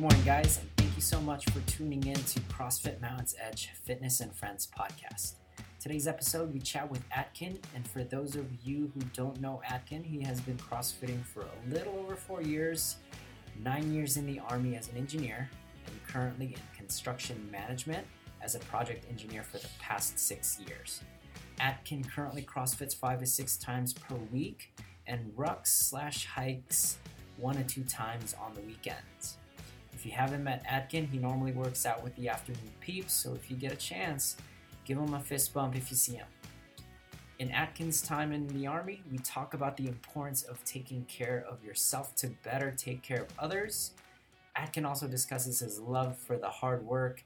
Good 0.00 0.12
morning, 0.12 0.24
guys, 0.24 0.58
and 0.58 0.70
thank 0.78 0.96
you 0.96 1.02
so 1.02 1.20
much 1.20 1.44
for 1.50 1.60
tuning 1.70 2.02
in 2.06 2.14
to 2.14 2.40
CrossFit 2.40 3.02
Mountains 3.02 3.34
Edge 3.38 3.68
Fitness 3.84 4.20
and 4.20 4.34
Friends 4.34 4.66
podcast. 4.74 5.34
Today's 5.78 6.08
episode, 6.08 6.54
we 6.54 6.58
chat 6.58 6.90
with 6.90 7.02
Atkin, 7.12 7.58
and 7.74 7.86
for 7.86 8.02
those 8.02 8.34
of 8.34 8.46
you 8.64 8.90
who 8.94 9.02
don't 9.12 9.38
know 9.42 9.60
Atkin, 9.68 10.02
he 10.02 10.22
has 10.22 10.40
been 10.40 10.56
CrossFitting 10.56 11.22
for 11.22 11.42
a 11.42 11.74
little 11.74 11.98
over 11.98 12.16
four 12.16 12.40
years, 12.40 12.96
nine 13.62 13.92
years 13.92 14.16
in 14.16 14.24
the 14.24 14.40
Army 14.48 14.74
as 14.74 14.88
an 14.88 14.96
engineer, 14.96 15.50
and 15.86 15.94
currently 16.08 16.46
in 16.46 16.60
construction 16.74 17.46
management 17.52 18.06
as 18.40 18.54
a 18.54 18.60
project 18.60 19.04
engineer 19.10 19.42
for 19.42 19.58
the 19.58 19.68
past 19.80 20.18
six 20.18 20.58
years. 20.66 21.02
Atkin 21.60 22.02
currently 22.04 22.40
CrossFits 22.40 22.96
five 22.96 23.18
to 23.18 23.26
six 23.26 23.58
times 23.58 23.92
per 23.92 24.14
week 24.32 24.72
and 25.06 25.30
rucks 25.36 25.66
slash 25.66 26.24
hikes 26.24 26.96
one 27.36 27.56
to 27.56 27.64
two 27.64 27.84
times 27.84 28.34
on 28.40 28.54
the 28.54 28.62
weekends. 28.62 29.36
If 30.00 30.06
you 30.06 30.12
haven't 30.12 30.42
met 30.42 30.62
Atkin, 30.66 31.06
he 31.06 31.18
normally 31.18 31.52
works 31.52 31.84
out 31.84 32.02
with 32.02 32.16
the 32.16 32.30
afternoon 32.30 32.72
peeps, 32.80 33.12
so 33.12 33.34
if 33.34 33.50
you 33.50 33.56
get 33.58 33.70
a 33.70 33.76
chance, 33.76 34.38
give 34.86 34.96
him 34.96 35.12
a 35.12 35.20
fist 35.20 35.52
bump 35.52 35.76
if 35.76 35.90
you 35.90 35.96
see 35.98 36.14
him. 36.14 36.26
In 37.38 37.50
Atkin's 37.50 38.00
time 38.00 38.32
in 38.32 38.48
the 38.48 38.66
Army, 38.66 39.02
we 39.12 39.18
talk 39.18 39.52
about 39.52 39.76
the 39.76 39.88
importance 39.88 40.42
of 40.42 40.64
taking 40.64 41.04
care 41.04 41.44
of 41.46 41.62
yourself 41.62 42.14
to 42.16 42.28
better 42.42 42.70
take 42.74 43.02
care 43.02 43.20
of 43.20 43.28
others. 43.38 43.90
Atkin 44.56 44.86
also 44.86 45.06
discusses 45.06 45.58
his 45.58 45.78
love 45.78 46.16
for 46.16 46.38
the 46.38 46.48
hard 46.48 46.82
work, 46.86 47.22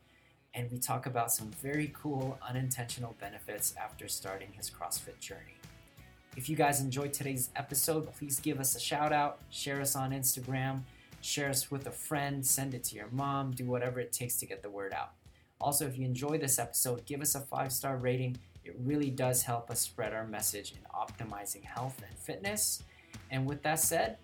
and 0.53 0.69
we 0.73 0.79
talk 0.79 1.06
about 1.06 1.31
some 1.31 1.53
very 1.62 1.93
cool 1.95 2.37
unintentional 2.43 3.15
benefits 3.20 3.73
after 3.81 4.09
starting 4.09 4.48
his 4.51 4.69
CrossFit 4.69 5.20
journey. 5.20 5.61
If 6.37 6.48
you 6.48 6.56
guys 6.56 6.81
enjoyed 6.81 7.12
today's 7.12 7.51
episode, 7.55 8.12
please 8.15 8.41
give 8.41 8.59
us 8.59 8.75
a 8.75 8.81
shout 8.81 9.12
out, 9.12 9.39
share 9.48 9.81
us 9.81 9.95
on 9.95 10.11
Instagram, 10.11 10.81
share 11.24 11.48
us 11.48 11.70
with 11.70 11.87
a 11.87 11.91
friend, 11.91 12.45
send 12.45 12.74
it 12.74 12.84
to 12.84 12.95
your 12.95 13.09
mom, 13.10 13.51
do 13.52 13.64
whatever 13.64 13.98
it 13.98 14.12
takes 14.12 14.37
to 14.37 14.46
get 14.46 14.62
the 14.62 14.69
word 14.69 14.92
out. 14.92 15.12
Also, 15.59 15.87
if 15.87 15.97
you 15.97 16.05
enjoy 16.05 16.37
this 16.37 16.58
episode, 16.58 17.06
give 17.06 17.22
us 17.22 17.34
a 17.34 17.41
five 17.41 17.72
star 17.72 17.97
rating. 17.97 18.36
It 18.62 18.77
really 18.78 19.11
does 19.11 19.42
help 19.42 19.70
us 19.70 19.81
spread 19.81 20.12
our 20.12 20.27
message 20.27 20.72
in 20.72 20.78
optimizing 20.94 21.64
health 21.64 22.03
and 22.06 22.19
fitness. 22.19 22.83
And 23.31 23.47
with 23.47 23.62
that 23.62 23.81
said, 23.81 24.19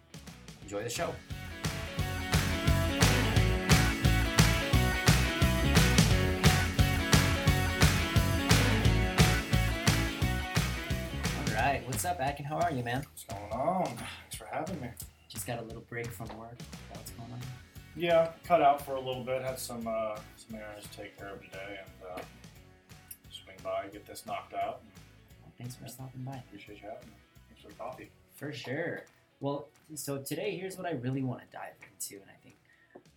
enjoy 0.62 0.82
the 0.82 0.90
show. 0.90 1.14
All 11.48 11.54
right, 11.54 11.82
what's 11.86 12.04
up, 12.04 12.20
Atkin? 12.20 12.44
How 12.44 12.58
are 12.58 12.72
you, 12.72 12.84
man? 12.84 13.04
What's 13.10 13.24
going 13.24 13.52
on? 13.52 13.86
Thanks 13.86 14.36
for 14.36 14.46
having 14.52 14.80
me. 14.80 14.88
Just 15.30 15.46
got 15.46 15.60
a 15.60 15.62
little 15.62 15.84
break 15.88 16.08
from 16.08 16.28
work. 16.38 16.58
What's 17.00 17.12
going 17.12 17.32
on? 17.32 17.40
Yeah, 17.96 18.28
cut 18.44 18.60
out 18.60 18.84
for 18.84 18.92
a 18.96 19.00
little 19.00 19.24
bit. 19.24 19.40
Had 19.40 19.58
some 19.58 19.86
uh, 19.88 20.18
some 20.36 20.56
errands 20.56 20.86
to 20.86 20.98
take 20.98 21.16
care 21.16 21.28
of 21.28 21.42
today, 21.42 21.78
and 21.80 22.18
uh, 22.18 22.20
swing 23.30 23.56
by, 23.64 23.86
get 23.90 24.04
this 24.04 24.26
knocked 24.26 24.52
out. 24.52 24.82
Well, 25.40 25.50
thanks 25.56 25.76
for 25.76 25.88
stopping 25.88 26.20
by. 26.22 26.34
Appreciate 26.46 26.82
you 26.82 26.88
having 26.90 27.08
me. 27.08 27.14
Thanks 27.48 27.62
for 27.62 27.68
the 27.68 27.74
coffee. 27.74 28.10
For 28.36 28.52
sure. 28.52 29.04
Well, 29.40 29.68
so 29.94 30.18
today 30.18 30.58
here's 30.58 30.76
what 30.76 30.86
I 30.86 30.90
really 30.90 31.22
want 31.22 31.40
to 31.40 31.46
dive 31.50 31.72
into, 31.80 32.20
and 32.20 32.30
I 32.30 32.36
think 32.44 32.56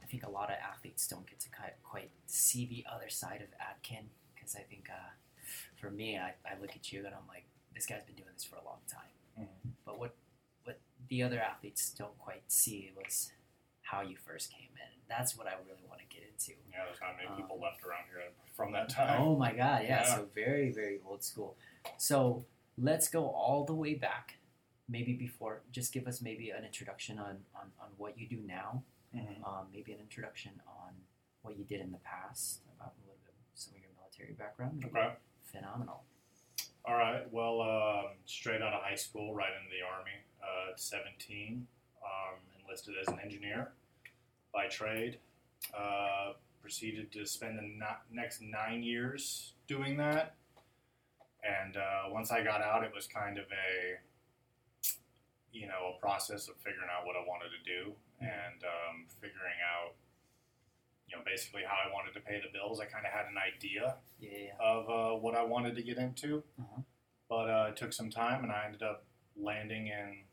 I 0.02 0.06
think 0.06 0.26
a 0.26 0.30
lot 0.30 0.50
of 0.50 0.56
athletes 0.64 1.06
don't 1.06 1.28
get 1.28 1.42
to 1.42 1.50
quite, 1.84 2.10
see 2.26 2.66
the 2.66 2.86
other 2.90 3.10
side 3.10 3.42
of 3.42 3.50
Atkin 3.60 4.06
because 4.34 4.56
I 4.56 4.62
think 4.62 4.88
uh, 4.90 5.12
for 5.76 5.92
me, 5.92 6.18
I, 6.18 6.36
I 6.50 6.58
look 6.62 6.72
at 6.72 6.94
you 6.94 7.00
and 7.00 7.14
I'm 7.14 7.28
like, 7.28 7.44
this 7.76 7.86
guy's 7.86 8.04
been 8.04 8.16
doing 8.16 8.30
this 8.34 8.46
for 8.46 8.56
a 8.56 8.64
long 8.64 8.80
time. 8.90 9.46
Mhm. 9.46 9.72
But 9.86 10.00
what 10.00 10.16
what 10.64 10.80
the 11.10 11.22
other 11.22 11.42
athletes 11.42 11.94
don't 11.98 12.18
quite 12.18 12.44
see 12.48 12.90
was 12.96 13.34
how 13.84 14.02
you 14.02 14.16
first 14.18 14.52
came 14.52 14.70
in. 14.74 14.92
That's 15.08 15.38
what 15.38 15.46
I 15.48 15.52
really 15.68 15.84
want 15.88 16.02
to 16.02 16.08
get 16.16 16.24
into. 16.28 16.54
Yeah, 16.72 16.86
there's 16.86 17.00
not 17.02 17.16
many 17.18 17.28
Um, 17.30 17.38
people 17.38 17.60
left 17.62 17.84
around 17.86 18.06
here 18.10 18.22
from 18.56 18.72
that 18.72 18.90
time. 18.90 19.22
Oh 19.22 19.36
my 19.38 19.54
god, 19.54 19.84
yeah, 19.84 20.02
Yeah. 20.02 20.16
So 20.16 20.28
very, 20.34 20.72
very 20.72 21.00
old 21.06 21.24
school. 21.24 21.56
So 21.98 22.46
let's 22.78 23.08
go 23.10 23.28
all 23.30 23.64
the 23.66 23.76
way 23.76 23.94
back. 23.94 24.38
Maybe 24.90 25.14
before, 25.14 25.62
just 25.72 25.94
give 25.94 26.08
us 26.08 26.22
maybe 26.22 26.50
an 26.50 26.66
introduction 26.66 27.20
on, 27.20 27.46
on, 27.56 27.72
on 27.80 27.90
what 27.98 28.18
you 28.18 28.28
do 28.28 28.38
now. 28.46 28.84
Mhm. 29.16 29.46
Um, 29.48 29.68
maybe 29.72 29.94
an 29.94 30.00
introduction 30.00 30.60
on 30.68 30.94
what 31.44 31.58
you 31.58 31.64
did 31.64 31.80
in 31.82 31.92
the 31.92 32.00
past, 32.00 32.62
about 32.76 32.94
a 32.98 33.02
little 33.02 33.20
bit 33.24 33.34
of 33.34 33.46
some 33.60 33.76
of 33.76 33.82
your 33.82 33.92
military 34.00 34.34
background. 34.34 34.84
Okay. 34.86 35.14
Phenomenal. 35.52 36.04
All 36.86 36.96
right. 36.98 37.32
Well, 37.32 37.62
um, 37.62 38.06
straight 38.26 38.62
out 38.62 38.74
of 38.74 38.82
high 38.82 38.96
school, 38.96 39.34
right 39.36 39.52
into 39.62 39.70
the 39.70 39.86
army. 39.86 40.18
Uh, 40.42 40.76
17, 40.76 41.68
um, 42.04 42.40
enlisted 42.74 42.96
as 43.00 43.08
an 43.08 43.20
engineer 43.24 43.72
by 44.54 44.68
trade. 44.68 45.20
Uh, 45.78 46.34
proceeded 46.62 47.12
to 47.12 47.26
spend 47.26 47.58
the 47.58 47.62
no- 47.62 48.02
next 48.12 48.42
nine 48.42 48.82
years 48.84 49.54
doing 49.68 49.98
that. 49.98 50.36
And 51.44 51.78
uh, 51.78 52.10
once 52.10 52.32
I 52.32 52.44
got 52.44 52.62
out, 52.62 52.84
it 52.84 52.92
was 52.96 53.06
kind 53.06 53.38
of 53.38 53.46
a, 53.46 54.00
you 55.52 55.68
know, 55.68 55.94
a 55.96 56.00
process 56.02 56.48
of 56.48 56.56
figuring 56.58 56.88
out 56.90 57.06
what 57.06 57.16
I 57.16 57.20
wanted 57.28 57.50
to 57.50 57.64
do 57.70 57.92
and 58.22 58.64
um, 58.64 59.06
figuring 59.22 59.60
out, 59.62 59.94
you 61.08 61.18
know, 61.18 61.24
basically 61.26 61.62
how 61.68 61.76
I 61.76 61.94
wanted 61.94 62.14
to 62.14 62.22
pay 62.22 62.40
the 62.42 62.52
bills. 62.58 62.80
I 62.80 62.86
kind 62.86 63.06
of 63.06 63.12
had 63.12 63.26
an 63.26 63.36
idea 63.38 63.96
yeah. 64.20 64.54
of 64.60 64.90
uh, 64.90 65.20
what 65.20 65.36
I 65.36 65.44
wanted 65.44 65.76
to 65.76 65.84
get 65.84 65.98
into, 65.98 66.44
Uh-huh. 66.60 66.82
but 67.30 67.50
uh, 67.50 67.66
it 67.70 67.76
took 67.78 67.92
some 67.94 68.10
time, 68.10 68.44
and 68.44 68.52
I 68.54 68.64
ended 68.66 68.84
up 68.84 69.06
landing 69.36 69.88
in 69.88 70.24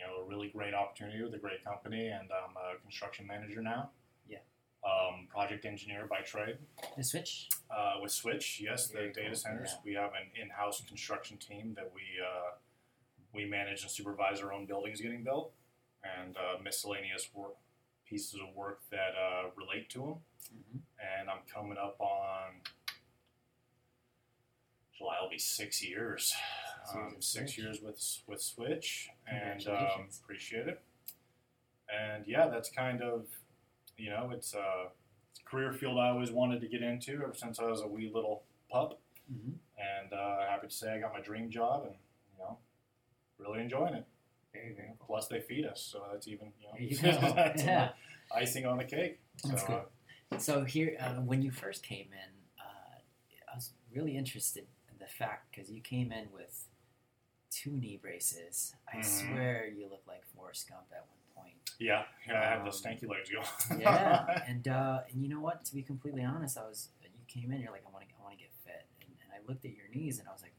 you 0.00 0.06
know 0.06 0.22
a 0.22 0.24
really 0.24 0.48
great 0.48 0.72
opportunity 0.74 1.22
with 1.22 1.34
a 1.34 1.38
great 1.38 1.62
company, 1.64 2.06
and 2.08 2.28
I'm 2.32 2.56
a 2.56 2.80
construction 2.80 3.26
manager 3.26 3.60
now. 3.62 3.90
Yeah. 4.28 4.38
Um, 4.82 5.26
project 5.28 5.66
engineer 5.66 6.06
by 6.08 6.20
trade 6.22 6.56
The 6.96 7.04
switch. 7.04 7.48
uh, 7.70 7.94
with 8.00 8.10
Switch. 8.12 8.60
Yes, 8.64 8.86
the 8.88 8.94
Very 8.94 9.12
data 9.12 9.28
cool, 9.28 9.34
centers. 9.36 9.70
yeah. 9.72 9.80
We 9.84 9.94
have 9.94 10.12
an 10.14 10.30
in-house 10.40 10.82
construction 10.88 11.36
team 11.36 11.74
that 11.76 11.90
we 11.94 12.02
uh, 12.24 12.52
we 13.34 13.44
manage 13.44 13.82
and 13.82 13.90
supervise 13.90 14.40
our 14.40 14.52
own 14.52 14.64
buildings 14.66 15.00
getting 15.02 15.22
built, 15.22 15.52
and 16.02 16.36
uh, 16.36 16.62
miscellaneous 16.62 17.28
work 17.34 17.56
pieces 18.08 18.40
of 18.40 18.54
work 18.56 18.80
that 18.90 19.12
uh, 19.14 19.50
relate 19.56 19.88
to 19.90 19.98
them 20.00 20.14
hmm 20.50 20.78
and 21.20 21.30
I'm 21.30 21.38
coming 21.54 21.78
up 21.78 21.96
on 22.00 22.60
July. 24.96 25.16
will 25.22 25.30
be 25.30 25.38
six 25.38 25.82
years. 25.82 26.32
Six 26.90 26.96
years 26.96 27.06
Um, 27.06 27.14
with 27.14 27.24
six 27.24 27.52
Switch. 27.52 27.58
years 27.58 27.80
with 27.82 28.18
with 28.26 28.42
Switch, 28.42 29.08
and 29.26 29.66
um, 29.68 30.08
appreciate 30.22 30.68
it. 30.68 30.80
And 31.92 32.24
yeah, 32.26 32.48
that's 32.48 32.70
kind 32.70 33.02
of 33.02 33.26
you 33.96 34.10
know 34.10 34.30
it's 34.32 34.54
a, 34.54 34.88
career 35.44 35.72
field 35.72 35.98
I 35.98 36.08
always 36.10 36.30
wanted 36.30 36.60
to 36.60 36.68
get 36.68 36.80
into 36.82 37.14
ever 37.14 37.34
since 37.34 37.58
I 37.58 37.64
was 37.64 37.80
a 37.80 37.86
wee 37.88 38.10
little 38.12 38.44
pup, 38.70 38.98
hmm 39.28 39.52
and 39.78 40.12
uh, 40.12 40.46
happy 40.48 40.68
to 40.68 40.72
say 40.74 40.92
I 40.92 41.00
got 41.00 41.12
my 41.12 41.20
dream 41.20 41.50
job, 41.50 41.84
and 41.86 41.94
you 42.32 42.38
know 42.44 42.58
really 43.38 43.60
enjoying 43.60 43.94
it. 43.94 44.04
Plus 45.06 45.26
they 45.28 45.40
feed 45.40 45.64
us, 45.64 45.80
so 45.80 46.02
that's 46.12 46.26
even 46.28 46.52
you 46.60 46.68
know 46.68 47.20
that's 47.42 47.62
yeah. 47.64 47.90
icing 48.34 48.66
on 48.66 48.78
the 48.78 48.84
cake. 48.84 49.18
That's 49.44 49.62
so, 49.66 49.84
uh, 50.32 50.38
So 50.38 50.64
here, 50.64 50.96
uh, 51.00 51.14
when 51.14 51.40
you 51.42 51.50
first 51.50 51.82
came 51.82 52.08
in, 52.12 52.30
uh, 52.58 52.98
I 53.52 53.56
was 53.56 53.72
really 53.94 54.16
interested 54.16 54.66
in 54.90 54.98
the 54.98 55.06
fact 55.06 55.46
because 55.54 55.70
you 55.70 55.80
came 55.80 56.12
in 56.12 56.26
with 56.32 56.66
two 57.60 57.70
knee 57.72 57.96
braces. 57.98 58.74
I 58.92 58.96
Mhm. 58.98 59.04
swear 59.04 59.66
you 59.66 59.86
look 59.88 60.06
like 60.06 60.24
Forrest 60.34 60.68
Gump 60.68 60.86
at 60.92 61.04
one 61.06 61.18
point. 61.44 61.56
yeah, 61.78 62.06
yeah, 62.26 62.40
I 62.40 62.44
have 62.46 62.64
the 62.64 62.70
Um, 62.70 62.76
stanky 62.76 63.06
legs 63.08 63.28
going. 63.30 63.46
Yeah, 63.80 64.44
and 64.46 64.66
uh, 64.68 65.04
and 65.10 65.22
you 65.22 65.28
know 65.28 65.40
what? 65.40 65.64
To 65.66 65.74
be 65.74 65.82
completely 65.82 66.24
honest, 66.24 66.56
I 66.56 66.62
was 66.66 66.88
you 67.02 67.10
came 67.28 67.52
in, 67.52 67.60
you're 67.60 67.70
like, 67.72 67.84
I 67.86 67.90
want 67.90 68.08
to, 68.08 68.14
I 68.18 68.22
want 68.22 68.34
to 68.36 68.40
get 68.44 68.52
fit, 68.64 68.86
and, 69.02 69.10
and 69.22 69.28
I 69.32 69.38
looked 69.46 69.64
at 69.64 69.72
your 69.72 69.88
knees, 69.88 70.18
and 70.18 70.28
I 70.28 70.32
was 70.32 70.42
like, 70.42 70.54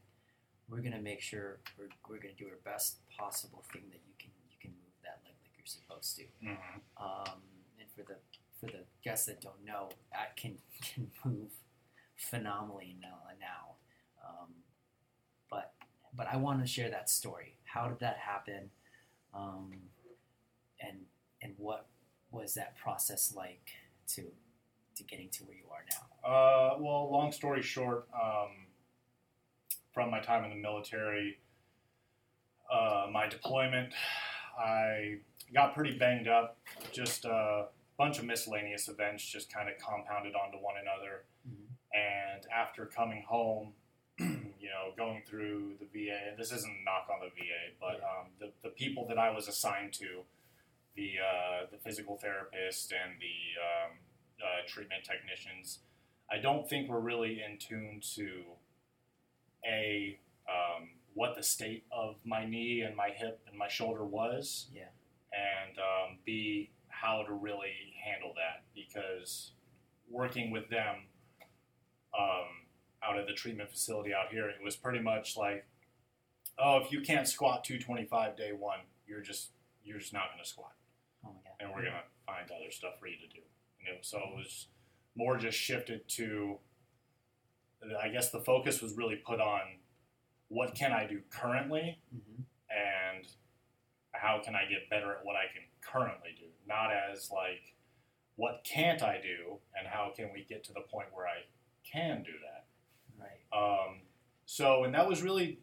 we're 0.68 0.80
gonna 0.80 1.02
make 1.02 1.20
sure 1.20 1.58
we're, 1.76 1.88
we're 2.08 2.18
gonna 2.18 2.34
do 2.34 2.48
our 2.48 2.56
best 2.64 2.98
possible 3.10 3.62
thing 3.72 3.90
that 3.90 4.00
you 4.06 4.14
can 4.18 4.30
you 4.50 4.56
can 4.60 4.70
move 4.70 4.94
that 5.02 5.20
leg 5.24 5.34
like 5.42 5.52
you're 5.58 5.66
supposed 5.66 6.16
to. 6.16 6.24
Mhm. 6.42 6.80
Um, 6.96 7.42
and 7.80 7.90
for 7.90 8.02
the 8.04 8.18
for 8.60 8.66
the 8.66 8.84
guests 9.02 9.26
that 9.26 9.40
don't 9.40 9.62
know, 9.64 9.90
Atkin 10.12 10.58
can 10.80 11.10
move 11.24 11.50
phenomenally 12.16 12.96
now. 13.00 13.18
now. 13.40 13.74
Um, 14.24 14.61
but 16.14 16.26
I 16.30 16.36
want 16.36 16.60
to 16.60 16.66
share 16.66 16.90
that 16.90 17.08
story. 17.10 17.56
How 17.64 17.88
did 17.88 18.00
that 18.00 18.18
happen? 18.18 18.70
Um, 19.34 19.72
and 20.80 20.98
and 21.40 21.54
what 21.56 21.86
was 22.30 22.54
that 22.54 22.76
process 22.76 23.32
like 23.36 23.70
to 24.08 24.22
to 24.96 25.04
getting 25.04 25.28
to 25.30 25.44
where 25.44 25.56
you 25.56 25.64
are 25.70 25.84
now? 25.90 26.28
Uh, 26.28 26.76
well, 26.78 27.10
long 27.10 27.32
story 27.32 27.62
short, 27.62 28.06
um, 28.14 28.66
from 29.92 30.10
my 30.10 30.20
time 30.20 30.44
in 30.44 30.50
the 30.50 30.56
military, 30.56 31.38
uh, 32.70 33.06
my 33.10 33.26
deployment, 33.28 33.92
I 34.58 35.16
got 35.54 35.74
pretty 35.74 35.96
banged 35.98 36.28
up. 36.28 36.58
Just 36.92 37.24
a 37.24 37.66
bunch 37.98 38.18
of 38.18 38.24
miscellaneous 38.24 38.88
events 38.88 39.24
just 39.24 39.52
kind 39.52 39.68
of 39.68 39.74
compounded 39.78 40.34
onto 40.34 40.58
one 40.58 40.74
another. 40.80 41.24
Mhm. 41.48 41.66
And 41.94 42.46
after 42.50 42.86
coming 42.86 43.22
home, 43.22 43.74
you 44.62 44.68
know, 44.68 44.92
going 44.96 45.22
through 45.26 45.72
the 45.80 45.86
VA, 45.86 46.16
and 46.30 46.38
this 46.38 46.52
isn't 46.52 46.70
a 46.70 46.84
knock 46.84 47.08
on 47.12 47.18
the 47.20 47.30
VA, 47.34 47.74
but 47.80 47.96
um, 47.96 48.28
the, 48.38 48.52
the 48.62 48.68
people 48.70 49.04
that 49.08 49.18
I 49.18 49.30
was 49.30 49.48
assigned 49.48 49.92
to 49.94 50.22
the 50.94 51.14
uh, 51.18 51.66
the 51.72 51.78
physical 51.78 52.16
therapist 52.16 52.92
and 52.92 53.14
the 53.20 53.38
um, 53.60 53.98
uh, 54.40 54.68
treatment 54.68 55.02
technicians, 55.04 55.80
I 56.30 56.38
don't 56.38 56.68
think 56.68 56.88
we're 56.88 57.00
really 57.00 57.42
in 57.44 57.58
tune 57.58 58.00
to 58.14 58.42
a 59.66 60.18
um, 60.48 60.90
what 61.14 61.34
the 61.36 61.42
state 61.42 61.84
of 61.90 62.16
my 62.24 62.46
knee 62.46 62.82
and 62.82 62.96
my 62.96 63.10
hip 63.10 63.40
and 63.48 63.58
my 63.58 63.68
shoulder 63.68 64.04
was, 64.04 64.66
Yeah. 64.72 64.82
and 65.32 65.78
um, 65.78 66.18
b 66.24 66.70
how 66.88 67.24
to 67.26 67.32
really 67.32 67.94
handle 68.04 68.32
that 68.36 68.62
because 68.76 69.52
working 70.08 70.50
with 70.52 70.68
them 70.68 70.94
um, 72.16 72.61
out 73.06 73.18
at 73.18 73.26
the 73.26 73.32
treatment 73.32 73.70
facility 73.70 74.12
out 74.14 74.30
here, 74.30 74.48
it 74.48 74.56
was 74.64 74.76
pretty 74.76 75.00
much 75.00 75.36
like, 75.36 75.66
oh, 76.58 76.78
if 76.78 76.92
you 76.92 77.00
can't 77.00 77.26
squat 77.28 77.64
225 77.64 78.36
day 78.36 78.52
one, 78.52 78.78
you're 79.06 79.20
just 79.20 79.50
you're 79.84 79.98
just 79.98 80.12
not 80.12 80.24
going 80.32 80.42
to 80.42 80.48
squat 80.48 80.72
Oh 81.24 81.30
my 81.30 81.40
god. 81.44 81.54
and 81.60 81.70
we're 81.74 81.82
gonna 81.84 82.04
find 82.26 82.48
other 82.50 82.70
stuff 82.70 82.92
for 83.00 83.06
you 83.08 83.16
to 83.16 83.26
do. 83.28 83.40
You 83.80 83.92
know, 83.92 83.98
so 84.00 84.18
it 84.18 84.36
was 84.36 84.68
more 85.16 85.36
just 85.36 85.58
shifted 85.58 86.08
to. 86.10 86.58
I 88.00 88.08
guess 88.08 88.30
the 88.30 88.40
focus 88.40 88.80
was 88.80 88.92
really 88.96 89.16
put 89.16 89.40
on 89.40 89.60
what 90.48 90.74
can 90.74 90.92
I 90.92 91.06
do 91.06 91.20
currently 91.30 91.98
hmm 92.10 92.42
and 92.70 93.26
how 94.12 94.40
can 94.42 94.54
I 94.54 94.62
get 94.64 94.88
better 94.88 95.12
at 95.12 95.24
what 95.24 95.36
I 95.36 95.44
can 95.52 95.62
currently 95.82 96.30
do, 96.38 96.46
not 96.66 96.90
as 96.90 97.30
like 97.30 97.74
what 98.36 98.64
can't 98.64 99.02
I 99.02 99.20
do 99.20 99.58
and 99.78 99.86
how 99.86 100.12
can 100.16 100.30
we 100.32 100.44
get 100.48 100.64
to 100.64 100.72
the 100.72 100.80
point 100.90 101.08
where 101.12 101.26
I 101.26 101.44
can 101.90 102.22
do 102.22 102.32
that. 102.32 102.61
Right. 103.22 103.88
Um, 103.88 104.00
so, 104.46 104.84
and 104.84 104.94
that 104.94 105.08
was 105.08 105.22
really, 105.22 105.58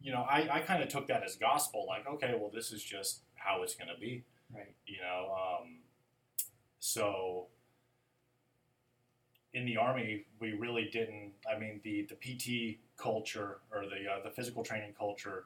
you 0.00 0.12
know, 0.12 0.22
I, 0.22 0.48
I 0.50 0.60
kind 0.60 0.82
of 0.82 0.88
took 0.88 1.06
that 1.08 1.22
as 1.22 1.36
gospel, 1.36 1.84
like, 1.86 2.06
okay, 2.06 2.34
well, 2.38 2.50
this 2.52 2.72
is 2.72 2.82
just 2.82 3.20
how 3.36 3.62
it's 3.62 3.74
going 3.74 3.88
to 3.94 4.00
be 4.00 4.24
Right. 4.54 4.74
you 4.86 4.98
know 5.00 5.34
um, 5.34 5.78
so 6.78 7.46
in 9.52 9.64
the 9.66 9.76
army 9.76 10.24
we 10.40 10.52
really 10.52 10.88
didn't 10.92 11.32
i 11.52 11.58
mean 11.58 11.80
the 11.82 12.06
the 12.08 12.14
pt 12.14 12.78
culture 12.96 13.58
or 13.72 13.84
the 13.86 14.08
uh, 14.10 14.22
the 14.22 14.30
physical 14.30 14.62
training 14.62 14.94
culture 14.98 15.44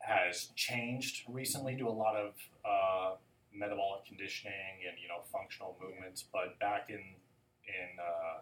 has 0.00 0.48
changed 0.56 1.24
recently 1.28 1.76
to 1.76 1.86
a 1.88 1.90
lot 1.90 2.14
of 2.16 2.34
uh, 2.64 3.14
metabolic 3.54 4.04
conditioning 4.06 4.82
and 4.88 4.96
you 5.00 5.08
know 5.08 5.20
functional 5.32 5.76
movements 5.80 6.24
but 6.32 6.58
back 6.58 6.86
in 6.88 6.96
in 6.96 7.98
uh, 8.00 8.40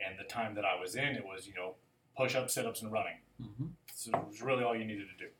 in 0.00 0.16
the 0.16 0.24
time 0.24 0.54
that 0.54 0.64
i 0.64 0.78
was 0.78 0.94
in 0.96 1.14
it 1.16 1.24
was 1.24 1.46
you 1.46 1.54
know 1.54 1.74
push-ups 2.16 2.54
sit-ups 2.54 2.82
and 2.82 2.92
running 2.92 3.16
Mm-hmm. 3.42 3.66
so 3.92 4.10
it 4.16 4.28
was 4.28 4.40
really 4.42 4.62
all 4.62 4.76
you 4.76 4.84
needed 4.84 5.08
to 5.08 5.24
do 5.24 5.30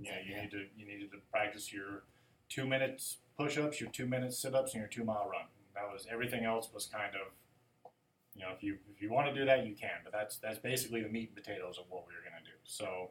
you 0.00 0.10
know, 0.10 0.16
you 0.26 0.34
yeah. 0.34 0.42
need 0.42 0.50
to 0.52 0.64
you 0.76 0.86
needed 0.86 1.10
to 1.12 1.18
practice 1.30 1.72
your 1.72 2.04
two 2.48 2.66
minutes 2.66 3.18
push-ups, 3.36 3.80
your 3.80 3.90
two 3.90 4.06
minutes 4.06 4.38
sit-ups, 4.38 4.72
and 4.74 4.80
your 4.80 4.88
two-mile 4.88 5.28
run. 5.30 5.44
That 5.74 5.92
was 5.92 6.06
everything 6.10 6.44
else 6.44 6.68
was 6.72 6.86
kind 6.86 7.14
of, 7.16 7.90
you 8.34 8.42
know, 8.42 8.48
if 8.56 8.62
you 8.62 8.78
if 8.94 9.02
you 9.02 9.10
want 9.12 9.26
to 9.28 9.34
do 9.34 9.44
that, 9.44 9.66
you 9.66 9.74
can. 9.74 9.90
But 10.02 10.12
that's 10.12 10.36
that's 10.38 10.58
basically 10.58 11.02
the 11.02 11.08
meat 11.08 11.28
and 11.34 11.36
potatoes 11.44 11.78
of 11.78 11.84
what 11.90 12.06
we 12.08 12.14
were 12.14 12.22
gonna 12.28 12.42
do. 12.44 12.56
So, 12.64 13.10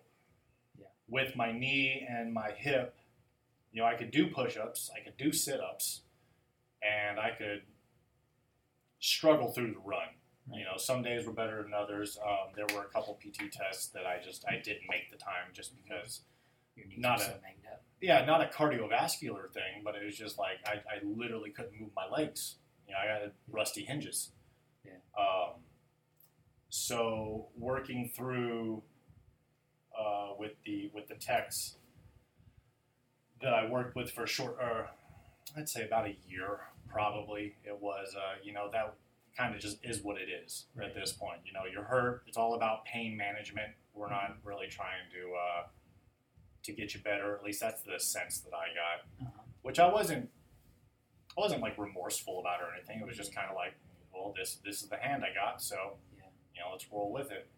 Yeah. 0.80 0.88
with 1.08 1.36
my 1.36 1.52
knee 1.52 2.08
and 2.10 2.34
my 2.34 2.52
hip, 2.52 2.96
you 3.72 3.82
know, 3.82 3.88
I 3.88 3.96
could 3.96 4.12
do 4.12 4.28
push-ups, 4.28 4.90
I 4.98 5.02
could 5.04 5.16
do 5.18 5.32
sit-ups, 5.32 6.02
and 6.82 7.20
I 7.20 7.32
could 7.32 7.62
struggle 9.00 9.52
through 9.52 9.74
the 9.74 9.80
run. 9.80 10.08
You 10.52 10.66
know, 10.66 10.78
some 10.78 11.02
days 11.02 11.26
were 11.26 11.32
better 11.34 11.64
than 11.64 11.74
others. 11.74 12.18
Um, 12.22 12.52
there 12.56 12.66
were 12.76 12.84
a 12.84 12.90
couple 12.90 13.16
PT 13.16 13.52
tests 13.52 13.88
that 13.88 14.06
I 14.06 14.20
just 14.24 14.44
I 14.48 14.56
didn't 14.64 14.84
make 14.90 15.10
the 15.12 15.18
time 15.18 15.52
just 15.54 15.74
because 15.84 16.22
not 16.98 17.22
a- 17.22 17.40
banged 17.42 17.66
up. 17.72 17.84
yeah, 18.02 18.26
not 18.26 18.42
a 18.42 18.46
cardiovascular 18.48 19.52
thing, 19.54 19.82
but 19.84 19.96
it 19.96 20.04
was 20.06 20.18
just 20.18 20.38
like 20.38 20.58
I, 20.66 20.74
I 20.74 21.00
literally 21.04 21.52
couldn't 21.52 21.80
move 21.80 21.92
my 21.96 22.08
legs. 22.10 22.56
You 22.88 22.94
know, 22.94 23.00
I 23.00 23.20
had 23.22 23.32
rusty 23.50 23.86
hinges. 23.86 24.32
Yeah. 24.86 24.92
Um, 25.18 25.62
so 26.70 27.48
working 27.58 28.12
through 28.16 28.84
uh, 29.98 30.32
with 30.38 30.54
the 30.66 30.92
with 30.94 31.08
the 31.08 31.16
techs 31.16 31.78
that 33.42 33.54
I 33.54 33.70
worked 33.70 33.96
with 33.96 34.12
for 34.12 34.24
a 34.24 34.28
short, 34.28 34.58
uh, 34.62 34.84
I'd 35.58 35.70
say 35.70 35.86
about 35.86 36.08
a 36.08 36.18
year, 36.28 36.60
probably. 36.88 37.56
It 37.64 37.78
was, 37.80 38.16
uh, 38.16 38.40
you 38.44 38.54
know, 38.54 38.70
that 38.72 38.96
kind 39.38 39.56
of 39.56 39.62
just 39.62 39.78
is 39.84 40.02
what 40.04 40.18
it 40.18 40.28
is 40.30 40.66
at 40.82 40.94
this 40.94 41.12
point. 41.12 41.40
You 41.46 41.54
know, 41.54 41.62
you're 41.72 41.84
hurt. 41.84 42.24
It's 42.28 42.38
all 42.38 42.54
about 42.56 42.86
pain 42.86 43.18
management. 43.18 43.72
We're 43.94 44.10
not 44.10 44.38
really 44.44 44.68
trying 44.68 45.10
to 45.14 45.34
uh, 45.34 45.68
to 46.64 46.72
get 46.72 46.94
you 46.94 47.00
better. 47.02 47.36
At 47.36 47.44
least 47.44 47.60
that's 47.60 47.82
the 47.84 48.00
sense 48.00 48.40
that 48.40 48.54
I 48.54 48.68
got 48.74 49.28
Uh-huh. 49.28 49.42
which 49.64 49.80
I 49.80 49.92
wasn't 49.92 50.30
I 51.38 51.42
wasn't 51.42 51.62
like 51.62 51.78
remorseful 51.78 52.40
about 52.40 52.62
or 52.62 52.74
anything. 52.76 53.00
It 53.02 53.08
was 53.08 53.18
just 53.18 53.34
kind 53.34 53.50
of 53.50 53.56
like, 53.56 53.74
well, 54.14 54.34
this 54.38 54.56
this 54.66 54.82
is 54.84 54.90
the 54.90 54.98
hand 54.98 55.24
I 55.26 55.34
got, 55.34 55.62
so 55.62 55.98
Yeah. 56.18 56.24
you 56.56 56.62
know, 56.62 56.70
let's 56.72 56.90
roll 56.92 57.12
with 57.12 57.32
it. 57.32 57.50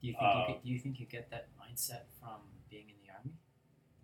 Do 0.00 0.08
you 0.08 0.12
think 0.12 0.22
Uh, 0.22 0.38
you 0.48 0.54
could, 0.54 0.62
do 0.64 0.70
you 0.70 0.78
think 0.78 1.00
you 1.00 1.06
get 1.06 1.30
that 1.30 1.48
mindset 1.60 2.04
from 2.20 2.40
being 2.70 2.88
in 2.88 2.96
the 3.04 3.12
army? 3.12 3.32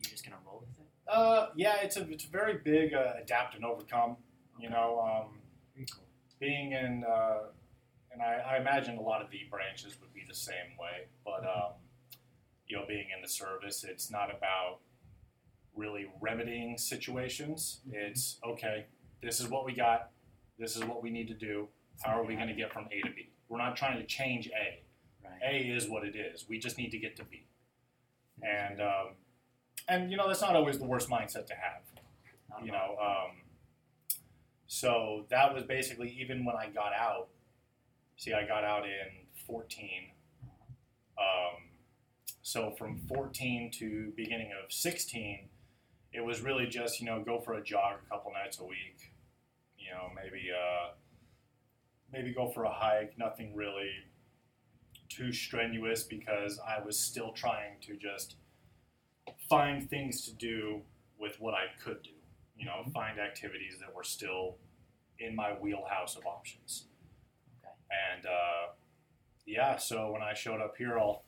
You're 0.00 0.10
just 0.10 0.24
gonna 0.24 0.40
roll 0.46 0.60
with 0.60 0.78
it. 0.78 0.86
Uh, 1.08 1.50
yeah, 1.56 1.76
it's 1.82 1.96
a 1.96 2.08
it's 2.10 2.24
a 2.24 2.28
very 2.28 2.58
big 2.58 2.94
uh, 2.94 3.14
adapt 3.22 3.54
and 3.54 3.64
overcome. 3.64 4.16
You 4.58 4.70
know, 4.70 5.00
um, 5.00 5.40
cool. 5.90 6.04
Being 6.42 6.72
in 6.72 7.04
uh, 7.08 7.44
and 8.12 8.20
I, 8.20 8.56
I 8.56 8.56
imagine 8.58 8.98
a 8.98 9.00
lot 9.00 9.22
of 9.22 9.30
the 9.30 9.38
branches 9.48 9.96
would 10.00 10.12
be 10.12 10.24
the 10.28 10.34
same 10.34 10.76
way, 10.78 11.06
but 11.24 11.44
um, 11.44 11.72
you 12.66 12.76
know, 12.76 12.84
being 12.86 13.06
in 13.14 13.22
the 13.22 13.28
service, 13.28 13.84
it's 13.84 14.10
not 14.10 14.28
about 14.28 14.80
really 15.74 16.06
remedying 16.20 16.76
situations. 16.76 17.80
Mhm. 17.88 17.94
It's 17.94 18.38
okay. 18.44 18.86
This 19.22 19.40
is 19.40 19.48
what 19.48 19.64
we 19.64 19.72
got. 19.74 20.10
This 20.58 20.76
is 20.76 20.84
what 20.84 21.02
we 21.02 21.10
need 21.10 21.28
to 21.28 21.34
do. 21.34 21.68
How 22.02 22.20
are 22.20 22.24
we 22.24 22.34
going 22.34 22.48
to 22.48 22.54
get 22.54 22.72
from 22.72 22.86
A 22.92 23.00
to 23.06 23.14
B? 23.14 23.30
We're 23.48 23.58
not 23.58 23.76
trying 23.76 23.98
to 23.98 24.04
change 24.04 24.48
A. 24.48 24.82
Right. 25.24 25.40
A 25.42 25.56
is 25.76 25.88
what 25.88 26.04
it 26.04 26.16
is. 26.16 26.46
We 26.48 26.58
just 26.58 26.76
need 26.76 26.90
to 26.90 26.98
get 26.98 27.16
to 27.16 27.24
B. 27.24 27.46
And 28.42 28.80
um, 28.80 29.06
and 29.88 30.10
you 30.10 30.16
know 30.16 30.26
that's 30.26 30.40
not 30.40 30.56
always 30.56 30.78
the 30.78 30.86
worst 30.86 31.08
mindset 31.08 31.46
to 31.46 31.54
have. 31.54 31.82
You 32.62 32.72
know, 32.72 32.96
um, 33.00 33.41
so 34.72 35.26
that 35.28 35.52
was 35.52 35.64
basically 35.64 36.16
even 36.18 36.46
when 36.46 36.56
I 36.56 36.66
got 36.70 36.94
out. 36.98 37.28
See, 38.16 38.32
I 38.32 38.46
got 38.46 38.64
out 38.64 38.84
in 38.86 39.26
14. 39.46 39.86
Um, 41.18 41.68
so 42.40 42.70
from 42.78 42.96
14 43.06 43.70
to 43.72 44.14
beginning 44.16 44.50
of 44.52 44.72
16, 44.72 45.50
it 46.14 46.24
was 46.24 46.40
really 46.40 46.66
just 46.66 47.00
you 47.00 47.06
know 47.06 47.22
go 47.22 47.38
for 47.38 47.52
a 47.52 47.62
jog 47.62 47.98
a 48.06 48.08
couple 48.08 48.32
nights 48.32 48.60
a 48.60 48.64
week. 48.64 49.12
You 49.76 49.90
know, 49.90 50.08
maybe 50.16 50.48
uh, 50.50 50.92
maybe 52.10 52.32
go 52.32 52.48
for 52.48 52.64
a 52.64 52.72
hike. 52.72 53.18
Nothing 53.18 53.54
really 53.54 53.90
too 55.10 55.34
strenuous 55.34 56.02
because 56.02 56.58
I 56.66 56.82
was 56.82 56.98
still 56.98 57.32
trying 57.32 57.78
to 57.82 57.96
just 57.98 58.36
find 59.50 59.86
things 59.90 60.22
to 60.22 60.32
do 60.32 60.80
with 61.18 61.38
what 61.40 61.52
I 61.52 61.66
could 61.84 62.02
do. 62.02 62.21
You 62.62 62.68
know, 62.68 62.84
find 62.94 63.18
activities 63.18 63.78
that 63.80 63.92
were 63.92 64.04
still 64.04 64.56
in 65.18 65.34
my 65.34 65.50
wheelhouse 65.60 66.14
of 66.16 66.24
options. 66.26 66.86
Okay. 67.64 67.74
And 68.14 68.26
uh, 68.26 68.72
yeah, 69.46 69.76
so 69.78 70.12
when 70.12 70.22
I 70.22 70.32
showed 70.34 70.60
up 70.60 70.74
here, 70.78 70.96
all 70.96 71.24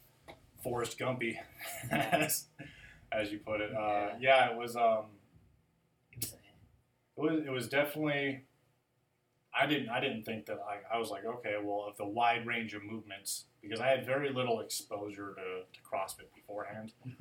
Forrest 0.62 0.96
Gumpy, 0.96 1.36
as, 1.90 2.46
as 3.10 3.32
you 3.32 3.40
put 3.40 3.60
it, 3.60 3.74
uh, 3.74 4.10
yeah, 4.20 4.50
it 4.52 4.56
was 4.56 4.76
um, 4.76 5.06
It 6.20 7.20
was, 7.20 7.40
it 7.46 7.50
was 7.50 7.68
definitely. 7.68 8.44
I 9.56 9.66
didn't 9.66 9.88
I 9.88 10.00
didn't 10.00 10.24
think 10.24 10.46
that 10.46 10.58
I, 10.68 10.96
I 10.96 10.98
was 10.98 11.10
like 11.10 11.24
okay 11.24 11.54
well 11.62 11.86
if 11.88 11.96
the 11.96 12.04
wide 12.04 12.44
range 12.44 12.74
of 12.74 12.82
movements 12.82 13.44
because 13.62 13.78
I 13.80 13.86
had 13.86 14.04
very 14.04 14.32
little 14.32 14.58
exposure 14.60 15.32
to, 15.36 15.62
to 15.72 15.80
CrossFit 15.88 16.34
beforehand 16.34 16.92
mhm, 17.06 17.12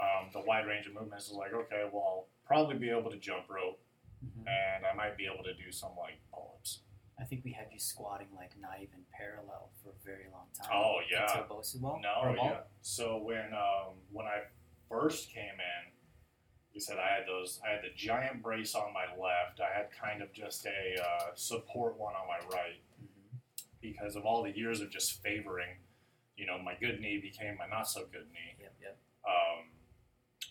um, 0.00 0.30
the 0.32 0.40
wide 0.46 0.66
range 0.66 0.86
of 0.86 0.94
movements 0.94 1.26
is 1.26 1.32
like 1.32 1.52
okay 1.52 1.88
well 1.92 2.28
probably 2.50 2.76
be 2.76 2.90
able 2.90 3.10
to 3.10 3.16
jump 3.18 3.44
rope 3.48 3.78
mhm. 4.24 4.42
and 4.46 4.84
I 4.84 4.92
might 4.94 5.16
be 5.16 5.26
able 5.32 5.44
to 5.44 5.54
do 5.54 5.70
some 5.70 5.94
like 5.96 6.18
pull 6.32 6.56
ups 6.58 6.80
I 7.20 7.24
think 7.24 7.44
we 7.44 7.52
had 7.52 7.66
you 7.70 7.78
squatting 7.78 8.28
like 8.34 8.52
not 8.60 8.78
even 8.80 9.04
parallel 9.12 9.70
for 9.82 9.90
a 9.90 10.04
very 10.04 10.26
long 10.32 10.46
time. 10.56 10.70
Oh, 10.72 11.00
yeah. 11.10 11.26
Until 11.28 11.56
Bosu 11.56 11.80
ball. 11.80 12.00
No, 12.02 12.34
yeah. 12.34 12.60
So 12.80 13.18
when 13.22 13.52
um, 13.52 14.00
when 14.10 14.24
I 14.24 14.48
first 14.88 15.28
came 15.28 15.44
in, 15.44 15.92
you 16.72 16.80
said 16.80 16.96
I 16.96 17.14
had 17.14 17.26
those. 17.28 17.60
I 17.66 17.72
had 17.72 17.82
the 17.82 17.94
giant 17.94 18.42
brace 18.42 18.74
on 18.74 18.94
my 18.94 19.04
left. 19.20 19.60
I 19.60 19.76
had 19.76 19.88
kind 19.92 20.22
of 20.22 20.32
just 20.32 20.64
a 20.64 21.02
uh, 21.02 21.34
support 21.34 21.98
one 21.98 22.14
on 22.14 22.26
my 22.26 22.56
right 22.56 22.80
Mhm. 23.02 23.38
because 23.82 24.16
of 24.16 24.24
all 24.24 24.42
the 24.42 24.56
years 24.56 24.80
of 24.80 24.90
just 24.90 25.22
favoring. 25.22 25.76
You 26.36 26.46
know, 26.46 26.58
my 26.58 26.74
good 26.80 27.00
knee 27.00 27.18
became 27.18 27.58
my 27.58 27.66
not 27.66 27.86
so 27.86 28.06
good 28.10 28.28
knee. 28.32 28.56
Yep. 28.62 28.74
Yep. 28.80 28.98
Um, 29.28 29.69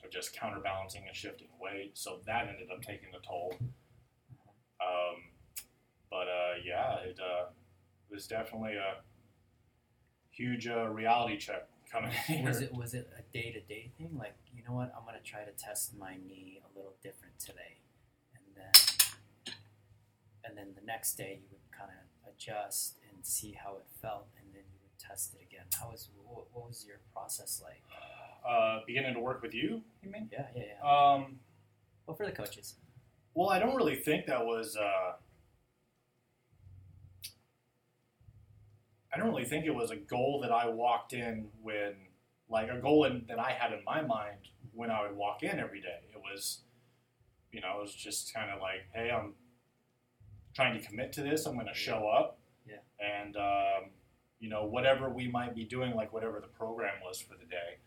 of 0.04 0.12
just 0.12 0.34
counterbalancing 0.34 1.04
and 1.08 1.16
shifting 1.16 1.48
weight. 1.60 1.98
So 1.98 2.20
that 2.26 2.48
ended 2.48 2.70
up 2.72 2.82
taking 2.82 3.10
a 3.16 3.26
toll. 3.26 3.54
Um, 4.82 5.18
but 6.10 6.28
uh, 6.28 6.56
yeah, 6.66 7.00
it 7.00 7.20
uh, 7.20 7.46
was 8.10 8.28
definitely 8.28 8.76
a 8.76 9.02
huge 10.32 10.68
uh, 10.68 10.88
reality 10.88 11.38
check 11.38 11.68
coming 11.92 12.12
in 12.12 12.36
here. 12.38 12.48
Was 12.48 12.62
it 12.62 12.74
was 12.74 12.94
it 12.94 13.10
a 13.18 13.22
day 13.34 13.52
to 13.52 13.60
day 13.62 13.92
thing? 13.98 14.16
Like, 14.18 14.36
you 14.56 14.64
know 14.68 14.76
what, 14.76 14.94
I'm 14.98 15.06
gonna 15.06 15.20
try 15.24 15.44
to 15.44 15.52
test 15.52 15.98
my 15.98 16.16
knee 16.28 16.62
a 16.64 16.78
little 16.78 16.96
different 17.04 17.40
today, 17.40 17.82
and 18.34 18.44
then 18.56 19.54
and 20.46 20.58
then 20.58 20.68
the 20.80 20.86
next 20.86 21.16
day 21.16 21.40
you 21.42 21.48
would 21.52 21.78
kind 21.78 21.92
of 21.92 22.34
adjust 22.34 22.96
and 23.12 23.26
see 23.26 23.58
how 23.64 23.78
it 23.78 23.86
felt, 24.02 24.28
and 24.40 24.48
then 24.54 24.64
you 24.72 24.80
would 24.82 24.98
test 24.98 25.36
it 25.36 25.42
again. 25.46 25.66
How 25.80 25.92
was 25.92 26.10
what, 26.26 26.46
what 26.54 26.68
was 26.68 26.86
your 26.88 27.00
process 27.14 27.62
like? 27.64 27.84
Uh, 28.48 28.80
beginning 28.86 29.14
to 29.14 29.20
work 29.20 29.42
with 29.42 29.54
you, 29.54 29.82
you 30.04 30.12
mean? 30.12 30.30
Yeah, 30.32 30.46
yeah, 30.56 30.64
yeah. 30.82 31.14
Um, 31.14 31.40
well, 32.06 32.16
for 32.16 32.26
the 32.26 32.32
coaches, 32.32 32.76
well, 33.34 33.50
I 33.50 33.60
don't 33.60 33.76
really 33.76 33.96
think 33.96 34.26
that 34.26 34.46
was. 34.46 34.76
Uh, 34.76 35.14
I 39.14 39.18
don't 39.18 39.30
really 39.30 39.46
think 39.46 39.66
it 39.66 39.74
was 39.74 39.92
a 39.92 39.96
goal 39.96 40.40
that 40.44 40.52
I 40.52 40.70
walked 40.70 41.14
in 41.14 41.48
when, 41.62 41.94
like 42.48 42.70
a 42.70 42.78
goal 42.80 43.06
in, 43.06 43.26
that 43.28 43.40
I 43.40 43.52
had 43.52 43.74
in 43.74 43.84
my 43.84 44.02
mind 44.02 44.50
when 44.74 44.92
I 44.92 45.02
would 45.02 45.16
walk 45.16 45.42
in 45.42 45.60
every 45.60 45.82
day. 45.82 46.00
It 46.14 46.20
was, 46.20 46.60
you 47.52 47.60
know, 47.60 47.80
it 47.80 47.82
was 47.82 47.96
just 47.96 48.34
kind 48.34 48.52
of 48.52 48.62
like, 48.62 48.86
hey, 48.94 49.10
I'm 49.10 49.34
trying 50.54 50.80
to 50.80 50.88
commit 50.88 51.12
to 51.14 51.24
this. 51.24 51.46
I'm 51.46 51.56
going 51.56 51.66
to 51.68 51.74
show 51.74 52.08
up. 52.08 52.38
Yeah. 52.68 52.76
And, 53.00 53.36
um, 53.36 53.90
you 54.40 54.50
know, 54.50 54.66
whatever 54.66 55.10
we 55.10 55.28
might 55.28 55.56
be 55.56 55.64
doing, 55.64 55.96
like 55.96 56.14
whatever 56.14 56.40
the 56.40 56.48
program 56.48 56.94
was 57.04 57.20
for 57.20 57.34
the 57.34 57.46
day, 57.46 57.80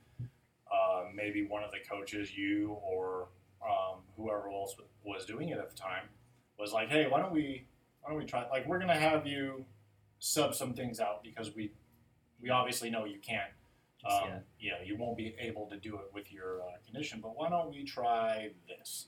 uh, 0.72 1.04
maybe 1.14 1.44
one 1.46 1.62
of 1.62 1.70
the 1.70 1.78
coaches, 1.88 2.36
you 2.36 2.76
or 2.82 3.28
um, 3.62 4.00
whoever 4.16 4.48
else 4.48 4.74
was 5.04 5.24
doing 5.24 5.50
it 5.50 5.58
at 5.58 5.70
the 5.70 5.76
time, 5.76 6.04
was 6.58 6.72
like, 6.72 6.88
hey, 6.88 7.06
why 7.08 7.20
don't 7.20 7.32
we, 7.32 7.66
why 8.00 8.10
don't 8.10 8.18
we 8.18 8.24
try? 8.24 8.48
Like, 8.48 8.66
we're 8.66 8.78
going 8.78 8.88
to 8.88 8.94
have 8.94 9.26
you 9.26 9.64
sub 10.18 10.54
some 10.54 10.72
things 10.72 11.00
out 11.00 11.22
because 11.22 11.54
we 11.54 11.72
we 12.40 12.50
obviously 12.50 12.90
know 12.90 13.04
you 13.04 13.18
can't. 13.20 13.50
Um, 14.04 14.40
yeah, 14.58 14.72
you 14.84 14.96
won't 14.96 15.16
be 15.16 15.36
able 15.38 15.66
to 15.66 15.76
do 15.76 15.94
it 15.94 16.10
with 16.12 16.32
your 16.32 16.60
uh, 16.62 16.64
condition. 16.84 17.20
But 17.22 17.36
why 17.36 17.48
don't 17.48 17.70
we 17.70 17.84
try 17.84 18.50
this? 18.66 19.06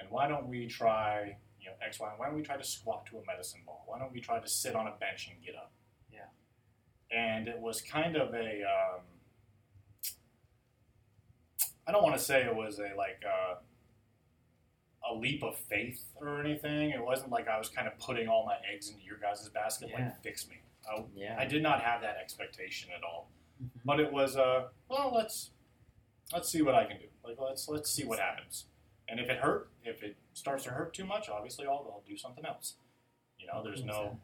And 0.00 0.10
why 0.10 0.26
don't 0.26 0.48
we 0.48 0.66
try 0.66 1.36
you 1.60 1.66
know 1.68 1.76
X, 1.84 2.00
Y? 2.00 2.12
Why 2.16 2.26
don't 2.26 2.34
we 2.34 2.42
try 2.42 2.56
to 2.56 2.64
squat 2.64 3.06
to 3.06 3.18
a 3.18 3.24
medicine 3.24 3.60
ball? 3.64 3.84
Why 3.86 3.98
don't 3.98 4.12
we 4.12 4.20
try 4.20 4.40
to 4.40 4.48
sit 4.48 4.74
on 4.74 4.88
a 4.88 4.94
bench 4.98 5.30
and 5.32 5.44
get 5.44 5.54
up? 5.54 5.70
Yeah. 6.12 7.16
And 7.16 7.46
it 7.46 7.58
was 7.58 7.80
kind 7.80 8.16
of 8.16 8.34
a. 8.34 8.62
Um, 8.62 9.02
I 11.86 11.92
don't 11.92 12.02
want 12.02 12.16
to 12.16 12.22
say 12.22 12.42
it 12.44 12.54
was 12.54 12.78
a 12.78 12.94
like 12.96 13.22
uh, 13.26 13.56
a 15.10 15.14
leap 15.14 15.42
of 15.42 15.56
faith 15.56 16.04
or 16.16 16.40
anything. 16.40 16.90
It 16.90 17.02
wasn't 17.04 17.30
like 17.30 17.48
I 17.48 17.58
was 17.58 17.68
kind 17.68 17.86
of 17.86 17.96
putting 17.98 18.28
all 18.28 18.44
my 18.44 18.56
eggs 18.72 18.90
into 18.90 19.04
your 19.04 19.18
guys' 19.18 19.48
basket. 19.48 19.90
Yeah. 19.90 20.04
Like 20.06 20.22
fix 20.22 20.48
me. 20.48 20.56
I, 20.90 21.04
yeah. 21.14 21.36
I 21.38 21.44
did 21.46 21.62
not 21.62 21.82
have 21.82 22.00
that 22.02 22.16
expectation 22.22 22.90
at 22.96 23.02
all. 23.04 23.30
Mhm. 23.62 23.68
But 23.84 24.00
it 24.00 24.12
was 24.12 24.36
uh 24.36 24.68
well 24.88 25.12
let's 25.14 25.50
let's 26.32 26.48
see 26.48 26.62
what 26.62 26.74
I 26.74 26.84
can 26.84 26.98
do. 26.98 27.06
Like 27.24 27.36
let's 27.40 27.68
let's 27.68 27.90
see 27.90 28.04
what 28.04 28.18
happens. 28.18 28.66
And 29.08 29.20
if 29.20 29.28
it 29.28 29.38
hurt, 29.38 29.68
if 29.84 30.02
it 30.02 30.16
starts 30.34 30.64
to 30.64 30.70
hurt 30.70 30.92
too 30.92 31.04
much, 31.04 31.28
obviously 31.28 31.66
I'll, 31.66 31.88
I'll 31.92 32.02
do 32.08 32.16
something 32.16 32.44
else. 32.44 32.74
You 33.38 33.46
know, 33.46 33.62
there's 33.62 33.84
no 33.84 34.18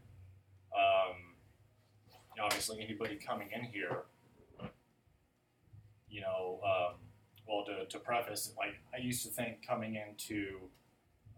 um, 0.77 1.37
obviously 2.43 2.81
anybody 2.81 3.17
coming 3.17 3.51
in 3.55 3.63
here. 3.65 4.03
You 6.09 6.21
know, 6.21 6.61
um, 6.65 6.95
well 7.47 7.65
to, 7.67 7.87
to 7.87 7.99
preface, 7.99 8.53
like 8.57 8.75
I 8.95 8.99
used 9.03 9.25
to 9.25 9.31
think 9.31 9.67
coming 9.67 9.97
into 9.97 10.59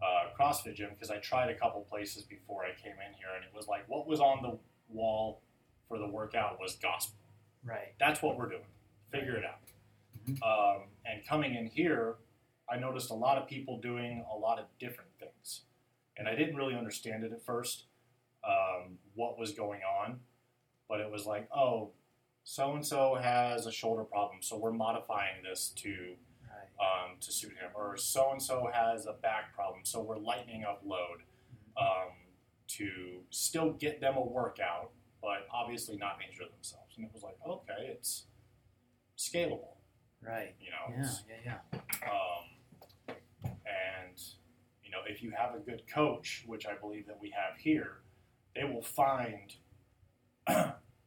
uh, 0.01 0.29
CrossFit 0.39 0.75
gym 0.75 0.89
because 0.93 1.09
I 1.09 1.17
tried 1.17 1.49
a 1.49 1.55
couple 1.55 1.81
places 1.81 2.23
before 2.23 2.63
I 2.63 2.71
came 2.81 2.93
in 2.93 3.13
here, 3.15 3.29
and 3.35 3.43
it 3.43 3.51
was 3.55 3.67
like 3.67 3.83
what 3.87 4.07
was 4.07 4.19
on 4.19 4.41
the 4.41 4.57
wall 4.89 5.41
for 5.87 5.97
the 5.97 6.07
workout 6.07 6.59
was 6.59 6.75
gospel 6.75 7.17
Right. 7.63 7.93
that's 7.99 8.21
what 8.21 8.37
we're 8.37 8.49
doing. 8.49 8.65
Figure 9.11 9.35
it 9.37 9.43
out. 9.45 9.59
Mhm. 10.27 10.41
Um, 10.43 10.87
and 11.05 11.25
coming 11.25 11.55
in 11.55 11.65
here, 11.67 12.15
I 12.69 12.77
noticed 12.77 13.09
a 13.09 13.15
lot 13.15 13.37
of 13.39 13.47
people 13.47 13.79
doing 13.79 14.23
a 14.31 14.35
lot 14.35 14.59
of 14.59 14.65
different 14.79 15.09
things. 15.19 15.61
And 16.17 16.27
I 16.27 16.35
didn't 16.35 16.55
really 16.55 16.75
understand 16.75 17.23
it 17.23 17.31
at 17.31 17.43
first, 17.43 17.85
um, 18.43 18.99
what 19.15 19.37
was 19.37 19.51
going 19.51 19.81
on. 19.83 20.19
But 20.87 20.99
it 20.99 21.09
was 21.11 21.25
like, 21.25 21.47
oh, 21.51 21.91
so 22.47 22.73
and 22.75 22.85
so 22.85 23.15
has 23.15 23.65
a 23.65 23.71
shoulder 23.71 24.03
problem, 24.03 24.37
so 24.41 24.57
we're 24.57 24.71
modifying 24.71 25.43
this 25.43 25.69
to 25.77 26.15
Right. 26.47 26.69
um, 27.09 27.17
to 27.19 27.31
suit 27.31 27.51
him. 27.57 27.71
Or 27.75 27.97
so 27.97 28.31
and 28.31 28.41
so 28.41 28.69
has 28.71 29.07
a 29.07 29.13
back 29.13 29.53
problem, 29.53 29.83
so 29.83 30.01
we're 30.01 30.17
lightening 30.19 30.63
up 30.63 30.81
load 30.85 31.23
um, 31.75 32.13
to 32.67 33.23
still 33.31 33.73
get 33.73 33.99
them 33.99 34.15
a 34.15 34.21
workout, 34.25 34.91
but 35.21 35.47
obviously 35.51 35.97
not 35.97 36.19
injure 36.25 36.45
themselves. 36.53 36.95
And 36.97 37.05
it 37.05 37.11
was 37.13 37.23
like, 37.23 37.37
okay, 37.45 37.87
it's 37.91 38.27
scalable, 39.17 39.75
Right. 40.21 40.55
you 40.61 40.69
know. 40.69 40.95
Yeah. 40.95 41.11
Yeah. 41.45 41.59
Yeah. 41.73 42.09
um, 42.11 43.15
and 43.65 44.21
you 44.83 44.91
know, 44.91 44.99
if 45.07 45.23
you 45.23 45.31
have 45.31 45.55
a 45.55 45.59
good 45.59 45.81
coach, 45.91 46.43
which 46.45 46.65
I 46.67 46.75
believe 46.75 47.07
that 47.07 47.19
we 47.19 47.31
have 47.31 47.57
here, 47.57 48.01
they 48.55 48.63
will 48.65 48.83
find 48.83 49.53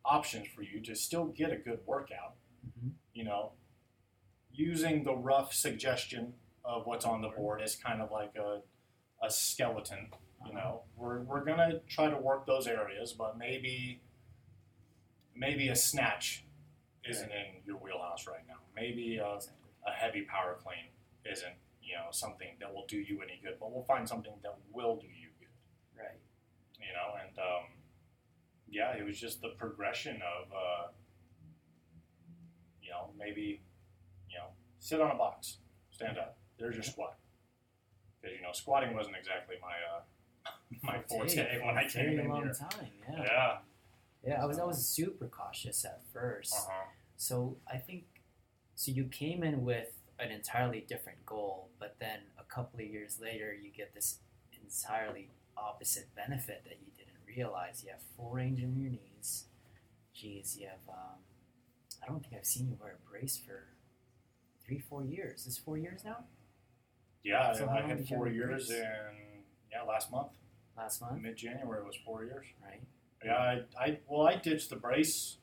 options 0.09 0.47
for 0.49 0.63
you 0.63 0.81
to 0.81 0.95
still 0.95 1.27
get 1.27 1.53
a 1.53 1.57
good 1.57 1.81
workout. 1.87 2.35
Mhm. 2.67 2.93
You 3.13 3.25
know, 3.25 3.53
using 4.53 5.05
the 5.05 5.15
rough 5.15 5.53
suggestion 5.53 6.35
of 6.65 6.87
what's 6.87 7.05
on 7.05 7.23
the 7.23 7.29
board 7.29 7.61
as 7.63 7.77
kind 7.77 8.03
of 8.03 8.11
like 8.11 8.35
a, 8.37 8.63
a 9.23 9.31
skeleton. 9.31 10.11
You 10.47 10.55
know, 10.55 10.83
we're, 10.97 11.21
we're 11.23 11.45
gonna 11.45 11.81
try 11.89 12.09
to 12.11 12.17
work 12.17 12.47
those 12.47 12.67
areas, 12.67 13.13
but 13.13 13.37
maybe 13.39 14.01
maybe 15.35 15.69
a 15.69 15.77
snatch 15.77 16.45
isn't 17.09 17.31
in 17.31 17.63
your 17.65 17.77
wheelhouse 17.77 18.27
right 18.27 18.47
now. 18.47 18.57
Maybe 18.75 19.17
a, 19.19 19.39
a 19.87 19.91
heavy 19.91 20.23
power 20.23 20.57
clean 20.63 20.87
isn't 21.31 21.55
you 21.83 21.95
know 21.95 22.07
something 22.11 22.49
that 22.61 22.73
will 22.73 22.87
do 22.87 22.99
you 22.99 23.21
any 23.23 23.41
good, 23.43 23.57
but 23.61 23.73
we'll 23.73 23.85
find 23.85 24.09
something 24.09 24.33
that 24.43 24.57
will 24.73 24.97
do 24.97 25.07
you 25.07 25.29
good. 25.41 25.49
Right. 25.99 26.19
You 26.79 26.93
know, 26.93 27.15
and 27.25 27.39
um, 27.39 27.65
yeah, 28.71 28.93
it 28.97 29.05
was 29.05 29.19
just 29.19 29.41
the 29.43 29.51
progression 29.59 30.17
of 30.17 30.53
uh, 30.53 30.89
you 32.83 32.91
know 32.91 33.11
maybe 33.19 33.63
you 34.31 34.37
know 34.39 34.47
sit 34.79 35.01
on 35.01 35.11
a 35.11 35.15
box, 35.17 35.59
stand 35.91 36.19
up. 36.19 36.39
There's 36.59 36.75
your 36.75 36.83
squat. 36.85 37.17
Because 38.21 38.37
you 38.37 38.43
know 38.43 38.53
squatting 38.53 38.95
wasn't 38.95 39.17
exactly 39.17 39.57
my 39.63 39.75
uh, 39.95 40.51
my 40.83 41.01
forte 41.09 41.37
when 41.65 41.77
I 41.79 41.87
Very 41.89 42.11
came 42.11 42.19
in 42.21 42.29
long 42.29 42.43
here. 42.43 42.53
time. 42.53 42.89
Yeah. 43.11 43.23
Yeah. 43.23 43.57
Yeah. 44.27 44.43
I 44.43 44.47
was 44.47 44.59
I 44.59 44.65
was 44.65 44.85
super 44.87 45.27
cautious 45.27 45.85
at 45.85 46.01
1st 46.15 46.53
Uh-huh. 46.53 46.85
So 47.17 47.57
I 47.73 47.77
think 47.79 48.05
so. 48.75 48.91
You 48.93 49.05
came 49.05 49.43
in 49.43 49.65
with 49.65 49.89
an 50.19 50.31
entirely 50.33 50.85
different 50.89 51.25
goal, 51.25 51.71
but 51.79 51.97
then 52.01 52.21
a 52.39 52.43
couple 52.45 52.81
of 52.81 52.87
years 52.87 53.19
later, 53.21 53.55
you 53.55 53.71
get 53.71 53.95
this 53.95 54.19
entirely 54.53 55.31
opposite 55.57 56.09
benefit 56.17 56.63
that 56.65 56.79
you 56.85 56.91
realize. 57.43 57.83
You 57.85 57.91
have 57.93 58.03
full 58.17 58.31
range 58.31 58.61
in 58.61 58.77
your 58.77 58.91
knees. 58.91 59.45
Geez, 60.15 60.57
you 60.59 60.67
have. 60.67 60.83
Um, 60.89 61.19
I 62.03 62.07
don't 62.09 62.21
think 62.21 62.35
I've 62.37 62.45
seen 62.45 62.69
you 62.69 62.77
wear 62.81 62.99
a 62.99 63.11
brace 63.11 63.39
for 63.47 63.59
three, 64.65 64.79
four 64.79 65.05
years. 65.05 65.47
Is 65.47 65.57
it 65.59 65.63
four 65.65 65.79
years 65.79 66.03
now? 66.05 66.25
Yeah, 67.25 67.53
So 67.53 67.67
I 67.67 67.81
long 67.81 67.89
hit 67.89 67.99
did 67.99 68.11
you 68.11 68.17
four 68.17 68.29
years 68.29 68.71
in 68.71 68.85
yeah 69.73 69.83
last 69.87 70.11
month, 70.11 70.29
Last 70.77 71.01
month, 71.01 71.21
mid 71.21 71.37
January 71.37 71.85
was 71.85 71.97
four 72.05 72.25
years. 72.25 72.47
right? 72.65 72.81
Yeah, 73.25 73.35
I, 73.35 73.85
I 73.85 73.99
well, 74.09 74.27
I 74.27 74.37
ditched 74.37 74.71
the 74.71 74.77
brace. 74.77 75.39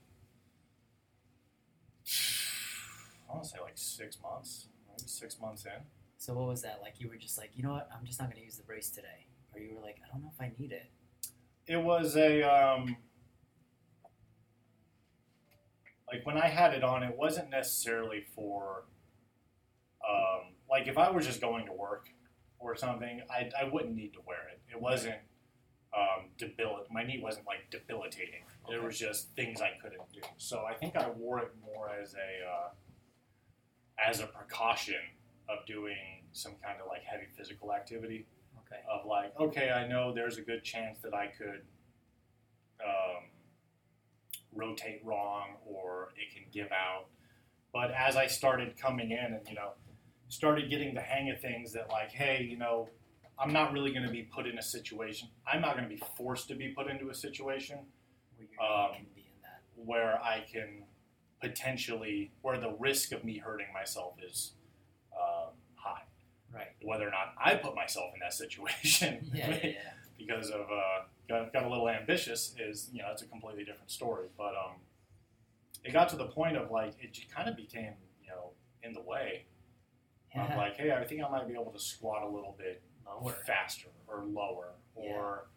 I 3.30 3.34
want 3.34 3.44
to 3.44 3.50
say 3.50 3.58
like 3.62 3.74
six 3.78 4.18
months, 4.22 4.68
maybe 4.88 5.08
six 5.08 5.40
months 5.40 5.66
in. 5.66 5.82
So 6.18 6.34
what 6.34 6.48
was 6.48 6.62
that 6.62 6.80
like? 6.82 6.96
You 7.00 7.10
were 7.10 7.18
just 7.18 7.38
like, 7.38 7.52
you 7.56 7.64
know 7.64 7.72
what? 7.72 7.90
I'm 7.94 8.06
just 8.06 8.20
not 8.20 8.30
going 8.30 8.40
to 8.40 8.46
use 8.46 8.56
the 8.58 8.64
brace 8.64 8.90
today, 8.90 9.28
or 9.54 9.60
you 9.60 9.76
were 9.76 9.82
like, 9.82 9.98
I 10.04 10.08
don't 10.12 10.24
know 10.24 10.32
if 10.34 10.42
I 10.42 10.52
need 10.58 10.72
it. 10.72 10.90
It 11.68 11.78
was 11.78 12.16
a 12.16 12.44
um, 12.44 12.98
like 16.08 16.26
when 16.26 16.38
I 16.38 16.48
had 16.48 16.74
it 16.74 16.84
on, 16.84 17.04
it 17.04 17.16
wasn't 17.18 17.50
necessarily 17.50 18.24
for 18.36 18.84
um, 20.08 20.54
like 20.70 20.88
if 20.88 20.98
I 20.98 21.10
was 21.10 21.26
just 21.26 21.42
going 21.42 21.66
to 21.66 21.74
work 21.74 22.08
or 22.60 22.76
something, 22.76 23.22
I, 23.30 23.50
I 23.60 23.70
wouldn't 23.72 23.96
need 23.96 24.14
to 24.14 24.20
wear 24.26 24.48
it. 24.52 24.62
It 24.72 24.80
wasn't 24.80 25.18
um, 25.96 26.30
debilit. 26.38 26.92
My 26.92 27.04
knee 27.04 27.20
wasn't 27.22 27.48
like 27.48 27.70
debilitating. 27.72 28.44
There 28.70 28.82
was 28.82 28.98
just 28.98 29.36
things 29.36 29.62
I 29.62 29.72
couldn't 29.82 30.02
do. 30.14 30.22
So 30.38 30.66
I 30.70 30.74
think 30.74 30.96
I 30.96 31.10
wore 31.10 31.40
it 31.40 31.52
more 31.64 31.90
as 31.90 32.14
a 32.14 32.48
uh, 32.48 32.70
as 34.10 34.20
a 34.20 34.28
precaution 34.28 35.02
of 35.50 35.66
doing 35.66 36.24
some 36.32 36.54
kind 36.64 36.78
of 36.82 36.88
like 36.88 37.02
heavy 37.04 37.28
physical 37.38 37.74
activity 37.74 38.26
Okay. 38.76 39.00
of 39.00 39.06
like, 39.06 39.34
okay, 39.40 39.70
I 39.72 39.88
know 39.88 40.14
there's 40.14 40.38
a 40.38 40.42
good 40.42 40.64
chance 40.64 41.00
that 41.04 41.14
I 41.14 41.28
could 41.28 41.62
um, 42.84 43.24
rotate 44.54 45.02
wrong 45.04 45.56
or 45.66 46.10
it 46.16 46.34
can 46.34 46.46
give 46.52 46.72
out. 46.72 47.06
But 47.74 47.92
as 47.92 48.16
I 48.16 48.28
started 48.28 48.78
coming 48.78 49.12
in 49.12 49.34
and, 49.34 49.48
you 49.48 49.56
know, 49.56 49.72
started 50.28 50.70
getting 50.70 50.94
the 50.94 51.02
hang 51.02 51.30
of 51.30 51.40
things 51.42 51.74
that, 51.74 51.90
like, 51.90 52.12
hey, 52.12 52.44
you 52.50 52.58
know, 52.58 52.90
I'm 53.38 53.52
not 53.52 53.74
really 53.74 53.92
going 53.92 54.06
to 54.06 54.12
be 54.12 54.24
put 54.24 54.48
in 54.48 54.58
a 54.58 54.62
situation, 54.62 55.28
I'm 55.46 55.62
not 55.62 55.76
going 55.76 55.88
to 55.90 55.94
be 55.94 56.02
forced 56.16 56.48
to 56.50 56.56
be 56.56 56.70
put 56.70 56.88
into 56.88 57.10
a 57.10 57.14
situation 57.14 57.80
Where 58.38 58.70
Um, 58.70 58.92
be 59.14 59.22
in 59.22 59.42
that. 59.44 59.62
where 59.76 60.22
I 60.24 60.46
can 60.52 60.84
potentially 61.42 62.32
where 62.42 62.58
the 62.60 62.72
risk 62.80 63.12
of 63.12 63.24
me 63.26 63.38
hurting 63.38 63.68
myself 63.74 64.14
is. 64.26 64.54
Right. 66.56 66.68
Whether 66.82 67.08
or 67.08 67.12
not 67.12 67.34
I 67.44 67.56
put 67.56 67.76
myself 67.76 68.12
in 68.14 68.22
that 68.22 68.34
situation 68.34 69.30
Yeah, 69.34 69.50
yeah, 69.50 69.60
yeah. 69.64 69.72
because 70.18 70.50
of 70.50 70.62
uh, 70.62 71.04
got, 71.28 71.52
got 71.52 71.64
a 71.66 71.70
little 71.70 71.90
ambitious 71.90 72.56
is 72.58 72.90
you 72.94 73.02
know 73.02 73.10
it's 73.12 73.22
a 73.22 73.26
completely 73.26 73.66
different 73.66 73.92
story. 73.92 74.28
But 74.38 74.56
um, 74.56 74.80
it 75.84 75.92
got 75.92 76.08
to 76.10 76.16
the 76.16 76.28
point 76.28 76.56
of 76.56 76.72
like 76.72 76.94
it 77.02 77.18
kind 77.36 77.50
of 77.50 77.56
became 77.58 77.94
you 78.24 78.30
know 78.30 78.52
in 78.84 78.94
the 78.94 79.02
way. 79.02 79.46
I'm 80.38 80.58
like, 80.58 80.76
hey, 80.76 80.92
I 80.92 81.06
think 81.06 81.24
I 81.24 81.30
might 81.30 81.48
be 81.48 81.54
able 81.54 81.72
to 81.72 81.80
squat 81.80 82.24
a 82.24 82.28
little 82.28 82.56
bit 82.58 82.82
Lower. 83.08 83.32
faster 83.48 83.88
or 84.06 84.26
lower 84.26 84.72
or 84.94 85.48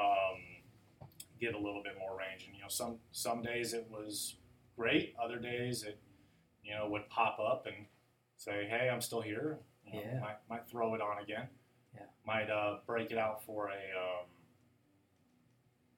um, 0.00 0.40
get 1.38 1.54
a 1.54 1.58
little 1.58 1.82
bit 1.82 1.92
more 1.98 2.16
range. 2.18 2.46
And 2.46 2.56
you 2.56 2.62
know, 2.62 2.68
some 2.68 2.96
some 3.12 3.42
days 3.42 3.74
it 3.74 3.86
was 3.90 4.36
great. 4.78 5.14
Other 5.22 5.38
days 5.38 5.82
it 5.82 5.98
you 6.64 6.74
know 6.74 6.88
would 6.88 7.08
pop 7.10 7.38
up 7.38 7.66
and 7.66 7.86
say, 8.36 8.66
hey, 8.68 8.88
I'm 8.90 9.00
still 9.00 9.20
here. 9.20 9.58
You 9.86 9.92
know, 9.94 10.00
Yeah. 10.00 10.20
Might, 10.20 10.36
might 10.48 10.68
throw 10.68 10.94
it 10.94 11.00
on 11.00 11.22
again. 11.22 11.48
Yeah. 11.94 12.02
Might 12.26 12.50
uh, 12.50 12.78
break 12.86 13.10
it 13.10 13.18
out 13.18 13.44
for 13.44 13.68
a 13.68 13.72
um, 13.72 14.26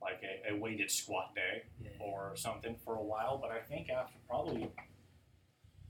like 0.03 0.23
a, 0.23 0.53
a 0.53 0.57
weighted 0.59 0.91
squat 0.91 1.35
day 1.35 1.65
Yeah, 1.83 1.91
or 2.01 2.37
something 2.37 2.77
for 2.85 2.97
a 2.97 3.03
while. 3.03 3.39
But 3.39 3.51
I 3.51 3.61
think 3.61 3.89
after 3.91 4.19
probably 4.29 4.65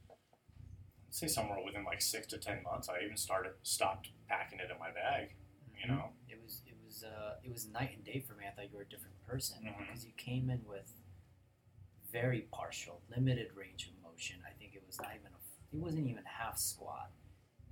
I'd 0.08 1.14
say 1.14 1.26
somewhere 1.26 1.58
within 1.64 1.84
like 1.84 2.00
six 2.02 2.26
to 2.28 2.38
ten 2.38 2.62
months, 2.62 2.88
I 2.88 3.04
even 3.04 3.16
started 3.16 3.52
stopped 3.62 4.10
packing 4.28 4.60
it 4.60 4.70
in 4.70 4.78
my 4.78 4.90
bag. 4.90 5.34
You 5.82 5.86
Mhm. 5.90 5.96
know, 5.96 6.12
It 6.28 6.40
was 6.42 6.62
it 6.66 6.76
was 6.84 7.04
uh 7.04 7.36
it 7.42 7.50
was 7.50 7.66
night 7.68 7.94
and 7.96 8.04
day 8.04 8.20
for 8.20 8.34
me. 8.34 8.44
I 8.46 8.50
thought 8.50 8.70
you 8.70 8.76
were 8.76 8.82
a 8.82 8.88
different 8.88 9.20
person 9.26 9.58
because 9.78 10.04
you 10.04 10.12
came 10.16 10.50
in 10.50 10.64
with 10.66 10.92
very 12.12 12.42
partial, 12.52 13.02
limited 13.10 13.50
range 13.54 13.88
of 13.88 14.02
motion. 14.02 14.36
I 14.48 14.52
think 14.58 14.74
it 14.74 14.82
was 14.86 14.98
not 15.00 15.10
even 15.14 15.26
a, 15.32 15.76
it 15.76 15.78
wasn't 15.78 16.06
even 16.08 16.24
half 16.24 16.58
squat, 16.58 17.10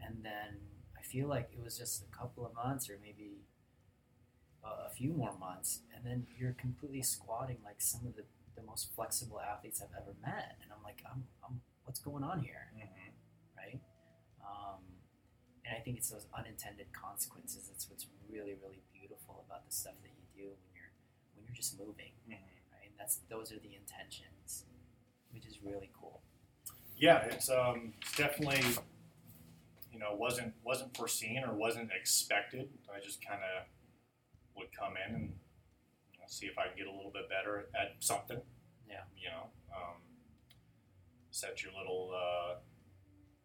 and 0.06 0.24
then 0.24 0.60
I 0.98 1.02
feel 1.02 1.28
like 1.28 1.50
it 1.52 1.62
was 1.62 1.78
just 1.78 2.02
a 2.04 2.16
couple 2.16 2.44
of 2.46 2.54
months 2.54 2.88
or 2.90 2.98
maybe 3.02 3.42
a, 4.64 4.86
a 4.86 4.90
few 4.90 5.12
more 5.12 5.36
months, 5.38 5.80
and 5.94 6.04
then 6.04 6.26
you're 6.38 6.52
completely 6.54 7.02
squatting 7.02 7.58
like 7.64 7.80
some 7.80 8.06
of 8.06 8.16
the, 8.16 8.24
the 8.56 8.62
most 8.62 8.94
flexible 8.94 9.40
athletes 9.40 9.82
I've 9.82 9.94
ever 10.00 10.14
met, 10.22 10.56
and 10.62 10.70
I'm 10.72 10.82
like, 10.82 11.02
I'm, 11.10 11.24
I'm 11.46 11.60
what's 11.84 12.00
going 12.00 12.24
on 12.24 12.40
here? 12.40 12.70
right? 13.56 13.80
Um, 14.42 14.80
and 15.66 15.76
I 15.76 15.80
think 15.80 15.96
it's 15.96 16.10
those 16.10 16.26
unintended 16.36 16.86
consequences. 16.92 17.68
That's 17.68 17.88
what's 17.88 18.06
really, 18.28 18.54
really 18.62 18.82
beautiful 18.92 19.44
about 19.48 19.64
the 19.66 19.72
stuff 19.72 19.94
that 20.02 20.10
you 20.12 20.26
do 20.44 20.48
when 20.50 20.70
you're 20.74 20.92
when 21.34 21.44
you're 21.46 21.54
just 21.56 21.78
moving, 21.78 22.12
Mhm. 22.28 22.32
right? 22.72 22.88
And 22.90 22.98
that's 22.98 23.20
those 23.30 23.52
are 23.52 23.58
the 23.58 23.74
intentions, 23.74 24.64
which 25.32 25.46
is 25.46 25.60
really 25.62 25.90
cool. 25.98 26.22
yeah, 26.96 27.24
it's 27.24 27.48
um, 27.50 27.92
it's 28.00 28.16
definitely 28.16 28.62
you 29.94 30.00
know 30.00 30.14
wasn't 30.14 30.52
wasn't 30.64 30.94
foreseen 30.96 31.44
or 31.46 31.54
wasn't 31.54 31.90
expected. 31.98 32.68
I 32.94 33.00
just 33.00 33.24
kind 33.24 33.40
of 33.40 33.64
would 34.56 34.68
come 34.76 34.94
in 35.08 35.14
and 35.14 35.22
you 36.12 36.18
know, 36.18 36.26
see 36.26 36.46
if 36.46 36.58
I 36.58 36.66
can 36.68 36.76
get 36.76 36.86
a 36.88 36.90
little 36.90 37.12
bit 37.14 37.28
better 37.28 37.68
at 37.80 37.94
something. 38.00 38.40
Yeah. 38.88 39.06
You 39.16 39.30
know, 39.30 39.44
um, 39.74 39.96
set 41.30 41.62
your 41.62 41.72
little 41.78 42.12
uh, 42.14 42.56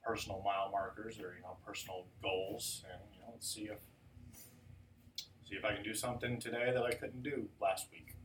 personal 0.04 0.42
mile 0.44 0.70
markers 0.72 1.20
or 1.20 1.36
you 1.38 1.44
know 1.44 1.58
personal 1.66 2.08
goals, 2.22 2.84
and 2.92 3.00
you 3.14 3.22
know, 3.22 3.30
let's 3.32 3.54
see 3.54 3.70
if 3.72 3.78
see 5.48 5.56
if 5.56 5.64
I 5.64 5.76
can 5.76 5.84
do 5.84 5.94
something 5.94 6.40
today 6.40 6.72
that 6.74 6.84
I 6.84 6.92
couldn't 6.92 7.24
do 7.24 7.48
last 7.62 7.88
week. 7.92 8.16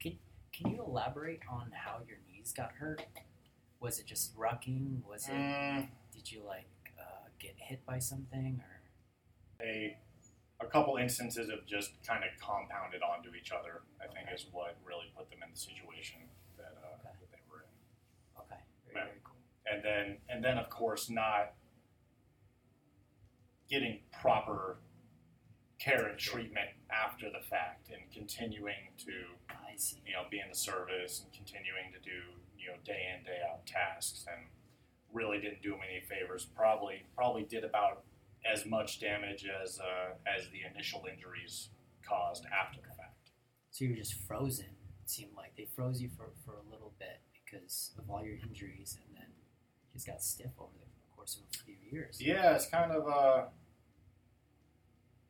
Can 0.00 0.18
Can 0.52 0.72
you 0.72 0.82
elaborate 0.86 1.40
on 1.50 1.70
how 1.72 1.98
your 2.08 2.18
knees 2.26 2.52
got 2.56 2.72
hurt? 2.72 3.02
Was 3.80 3.98
it 3.98 4.06
just 4.06 4.34
rucking? 4.36 5.04
Was 5.06 5.28
it? 5.28 5.32
Mm, 5.32 5.88
Did 6.12 6.32
you 6.32 6.42
like 6.46 6.66
get 7.44 7.54
hit 7.58 7.84
by 7.86 7.98
something 7.98 8.62
or? 8.64 9.64
a 9.66 9.96
a 10.60 10.66
couple 10.66 10.96
instances 10.96 11.48
of 11.50 11.66
just 11.66 11.90
kind 12.06 12.22
of 12.24 12.30
compounded 12.40 13.02
onto 13.02 13.34
each 13.34 13.50
other. 13.52 13.82
I 14.00 14.06
think 14.06 14.28
is 14.32 14.46
what 14.52 14.76
really 14.84 15.12
put 15.16 15.28
them 15.28 15.40
in 15.44 15.50
the 15.52 15.58
situation 15.58 16.20
that, 16.56 16.72
uh, 16.82 16.94
Okay. 16.94 17.10
that 17.20 17.30
they 17.32 17.42
were 17.50 17.62
in. 17.68 18.40
Okay, 18.42 18.60
very 18.86 18.96
Yeah. 18.96 19.04
very 19.12 19.20
cool. 19.24 19.36
And 19.66 19.82
then 19.84 20.20
and 20.28 20.42
then 20.44 20.56
of 20.58 20.70
course 20.70 21.10
not 21.10 21.54
getting 23.68 24.00
proper 24.12 24.78
care 25.78 26.06
and 26.06 26.18
treatment 26.18 26.70
after 26.90 27.28
the 27.30 27.40
fact 27.40 27.90
and 27.90 28.10
continuing 28.12 28.92
to 28.98 29.12
you 30.06 30.12
know 30.12 30.24
be 30.30 30.38
in 30.38 30.48
the 30.48 30.54
service 30.54 31.20
and 31.22 31.32
continuing 31.32 31.92
to 31.92 31.98
do 31.98 32.22
you 32.56 32.68
know 32.70 32.76
day 32.84 33.12
in 33.16 33.24
day 33.24 33.40
out 33.50 33.66
tasks 33.66 34.24
and 34.32 34.46
really 35.14 35.38
didn't 35.38 35.62
do 35.62 35.72
him 35.72 35.80
any 35.88 36.00
favors. 36.00 36.44
Probably 36.44 37.06
probably 37.16 37.44
did 37.44 37.64
about 37.64 38.02
as 38.44 38.66
much 38.66 39.00
damage 39.00 39.46
as 39.62 39.80
uh, 39.80 40.14
as 40.26 40.48
the 40.50 40.60
initial 40.70 41.04
injuries 41.10 41.70
caused 42.06 42.44
after 42.46 42.80
the 42.80 42.94
fact. 42.94 43.30
So 43.70 43.84
you're 43.84 43.96
just 43.96 44.14
frozen. 44.26 44.66
It 44.66 45.10
seemed 45.10 45.32
like 45.36 45.56
they 45.56 45.66
froze 45.74 46.00
you 46.00 46.10
for, 46.16 46.30
for 46.44 46.52
a 46.52 46.70
little 46.70 46.92
bit 46.98 47.20
because 47.32 47.92
of 47.98 48.10
all 48.10 48.22
your 48.24 48.36
injuries, 48.46 48.98
and 49.04 49.16
then 49.16 49.26
you 49.28 49.92
just 49.94 50.06
got 50.06 50.22
stiff 50.22 50.50
over 50.58 50.70
the 50.78 51.14
course 51.14 51.36
of 51.36 51.42
a 51.42 51.64
few 51.64 51.76
years. 51.90 52.20
Yeah, 52.20 52.54
it's 52.54 52.66
kind 52.66 52.92
of 52.92 53.08
uh, 53.08 53.44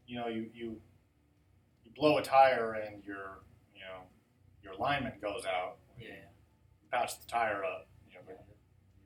you 0.07 0.17
know 0.19 0.29
you 0.29 0.47
you 0.53 0.77
you 1.85 1.93
blow 1.95 2.19
a 2.19 2.23
tire 2.23 2.75
and 2.75 3.05
your 3.05 3.43
you 3.75 3.81
know 3.81 4.03
your 4.63 4.73
alignment 4.73 5.21
goes 5.21 5.45
out. 5.47 5.77
Yeah. 5.99 6.09
You 6.09 6.89
patch 6.91 7.21
the 7.21 7.27
tire 7.27 7.65
up. 7.65 7.89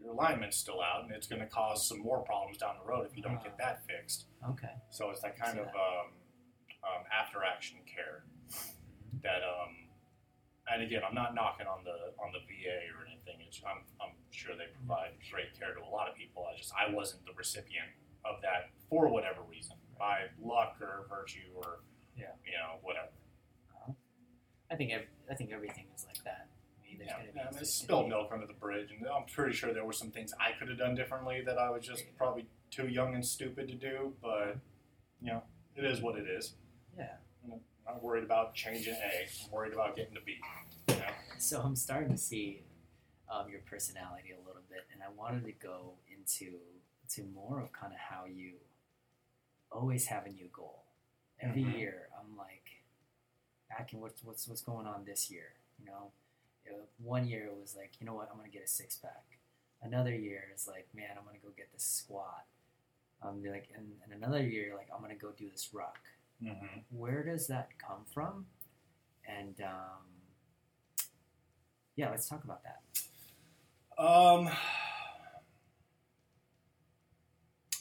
You 0.08 0.14
know, 0.14 0.16
but 0.16 0.22
your 0.22 0.28
alignment's 0.30 0.56
still 0.56 0.80
out, 0.80 1.04
and 1.04 1.12
it's 1.12 1.26
going 1.26 1.40
to 1.40 1.46
cause 1.48 1.86
some 1.88 2.00
more 2.00 2.20
problems 2.20 2.58
down 2.58 2.74
the 2.82 2.88
road 2.88 3.06
if 3.10 3.16
you 3.16 3.22
don't 3.22 3.42
get 3.42 3.56
that 3.58 3.84
fixed. 3.86 4.26
Okay. 4.50 4.72
So 4.90 5.10
it's 5.10 5.20
that 5.20 5.38
kind 5.38 5.58
of 5.58 5.66
um, 5.68 6.12
um, 6.84 7.02
after 7.12 7.44
action 7.44 7.78
care 7.86 8.24
that, 9.22 9.42
um, 9.42 9.74
and 10.72 10.82
again, 10.82 11.02
I'm 11.06 11.14
not 11.14 11.34
knocking 11.34 11.66
on 11.66 11.84
the 11.84 12.12
on 12.22 12.32
the 12.32 12.40
VA 12.44 12.92
or 12.96 13.06
anything. 13.06 13.40
It's, 13.46 13.60
I'm, 13.64 13.82
I'm 14.00 14.14
sure 14.30 14.54
they 14.56 14.68
provide 14.76 15.12
great 15.32 15.52
care 15.58 15.74
to 15.74 15.80
a 15.80 15.88
lot 15.90 16.08
of 16.08 16.14
people. 16.14 16.44
I 16.48 16.56
just 16.56 16.72
I 16.76 16.92
wasn't 16.92 17.24
the 17.24 17.32
recipient 17.36 17.88
of 18.24 18.40
that 18.42 18.70
for 18.90 19.08
whatever 19.08 19.40
reason, 19.48 19.76
by 19.98 20.28
luck 20.42 20.76
or 20.80 21.06
virtue 21.08 21.48
or 21.56 21.80
Yeah. 22.16 22.36
you 22.44 22.52
know 22.52 22.80
whatever. 22.82 23.08
I 24.70 24.76
think 24.76 24.92
ev- 24.92 25.08
I 25.30 25.34
think 25.34 25.50
everything 25.50 25.86
is 25.96 26.04
like 26.04 26.22
that. 26.24 26.47
There's 26.98 27.10
Yeah, 27.10 27.18
gonna 27.18 27.32
be 27.32 27.38
and 27.38 27.48
there's 27.54 27.62
it's 27.62 27.74
spilled 27.74 28.08
milk 28.08 28.30
under 28.32 28.46
the 28.46 28.52
bridge, 28.54 28.90
and 28.90 29.06
I'm 29.06 29.24
pretty 29.26 29.54
sure 29.54 29.72
there 29.72 29.84
were 29.84 29.92
some 29.92 30.10
things 30.10 30.32
I 30.40 30.52
could 30.58 30.68
have 30.68 30.78
done 30.78 30.94
differently 30.94 31.42
that 31.46 31.56
I 31.58 31.70
was 31.70 31.86
just 31.86 32.04
probably 32.16 32.46
too 32.70 32.88
young 32.88 33.14
and 33.14 33.24
stupid 33.24 33.68
to 33.68 33.74
do. 33.74 34.14
But 34.20 34.56
you 35.20 35.28
know, 35.28 35.42
it 35.76 35.84
is 35.84 36.00
what 36.00 36.16
it 36.18 36.26
is. 36.28 36.54
Yeah. 36.96 37.16
I'm 37.44 37.60
not 37.86 38.02
worried 38.02 38.24
about 38.24 38.54
changing 38.54 38.94
A. 38.94 39.28
I'm 39.46 39.50
worried 39.52 39.72
about 39.72 39.96
getting 39.96 40.14
to 40.14 40.20
B. 40.20 40.36
You 40.88 40.96
know? 40.96 41.00
So 41.38 41.60
I'm 41.62 41.76
starting 41.76 42.10
to 42.10 42.18
see 42.18 42.62
um, 43.30 43.48
your 43.48 43.60
personality 43.60 44.32
a 44.32 44.46
little 44.46 44.62
bit, 44.68 44.84
and 44.92 45.02
I 45.02 45.08
wanted 45.16 45.44
to 45.44 45.52
go 45.52 45.94
into 46.14 46.58
to 47.10 47.22
more 47.34 47.60
of 47.60 47.72
kind 47.72 47.92
of 47.92 47.98
how 47.98 48.26
you 48.26 48.54
always 49.70 50.06
have 50.06 50.26
a 50.26 50.30
new 50.30 50.48
goal. 50.52 50.84
Every 51.40 51.62
Mhm. 51.62 51.78
year, 51.78 52.08
I'm 52.20 52.36
like, 52.36 52.82
Atkin, 53.78 54.00
what's 54.00 54.22
what's 54.24 54.48
what's 54.48 54.62
going 54.62 54.86
on 54.86 55.04
this 55.04 55.30
year? 55.30 55.54
You 55.78 55.86
know, 55.86 56.12
Uh, 56.72 56.84
one 57.02 57.26
year 57.26 57.46
it 57.46 57.56
was 57.60 57.74
like, 57.76 57.92
you 58.00 58.06
know 58.06 58.14
what, 58.14 58.28
I'm 58.30 58.36
gonna 58.38 58.48
get 58.48 58.64
a 58.64 58.68
six 58.68 58.96
pack. 58.96 59.24
Another 59.82 60.14
year 60.14 60.44
is 60.54 60.66
like, 60.66 60.88
man, 60.94 61.10
I'm 61.18 61.24
gonna 61.24 61.38
go 61.42 61.50
get 61.56 61.72
this 61.72 61.84
squat. 61.84 62.44
Um, 63.22 63.42
like, 63.44 63.68
and, 63.76 63.86
and 64.04 64.12
another 64.22 64.42
year, 64.42 64.74
like, 64.76 64.88
I'm 64.94 65.00
gonna 65.02 65.14
go 65.14 65.32
do 65.36 65.48
this 65.50 65.70
ruck 65.72 65.98
Mm-hmm. 66.40 66.96
where 66.96 67.24
does 67.24 67.48
that 67.48 67.70
come 67.84 68.04
from? 68.14 68.46
And 69.26 69.60
um, 69.60 70.06
yeah, 71.96 72.10
let's 72.10 72.28
talk 72.28 72.44
about 72.44 72.60
that. 72.62 72.80
Um, 74.00 74.48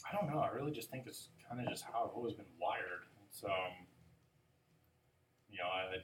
I 0.04 0.16
don't 0.16 0.28
know. 0.34 0.40
I 0.40 0.48
really 0.48 0.72
just 0.72 0.90
think 0.90 1.04
it's 1.06 1.28
kind 1.48 1.60
of 1.60 1.68
just 1.70 1.84
how 1.84 2.04
I've 2.04 2.16
always 2.16 2.34
been 2.34 2.46
wired. 2.60 3.06
It's 3.28 3.44
um, 3.44 3.86
you 5.50 5.58
know, 5.58 5.68
I 5.68 5.98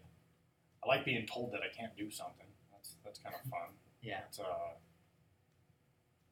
I 0.84 0.88
like 0.88 1.04
being 1.04 1.26
told 1.26 1.52
that 1.52 1.60
I 1.62 1.74
can't 1.76 1.96
do 1.96 2.10
something. 2.10 2.46
That's 3.14 3.22
kind 3.22 3.34
of 3.38 3.50
fun. 3.50 3.70
Yeah, 4.02 4.26
It's, 4.28 4.40
uh, 4.40 4.74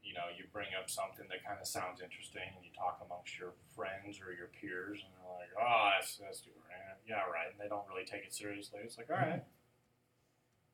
you 0.03 0.15
know, 0.15 0.27
you 0.37 0.45
bring 0.53 0.75
up 0.79 0.91
something 0.91 1.25
that 1.31 1.45
kind 1.47 1.59
of 1.61 1.67
sounds 1.67 2.03
interesting, 2.03 2.43
and 2.57 2.65
you 2.65 2.73
talk 2.75 2.99
amongst 3.05 3.39
your 3.39 3.55
friends 3.75 4.19
or 4.21 4.35
your 4.35 4.51
peers, 4.61 5.01
and 5.01 5.11
they're 5.15 5.39
like, 5.39 5.55
"Oh, 5.55 5.91
that's 5.95 6.17
that's 6.19 6.43
right. 6.69 6.99
Yeah, 7.07 7.23
right." 7.31 7.49
And 7.55 7.61
they 7.61 7.69
don't 7.69 7.87
really 7.89 8.05
take 8.05 8.25
it 8.27 8.35
seriously. 8.35 8.81
It's 8.83 8.99
like, 8.99 9.09
all 9.11 9.17
right, 9.17 9.45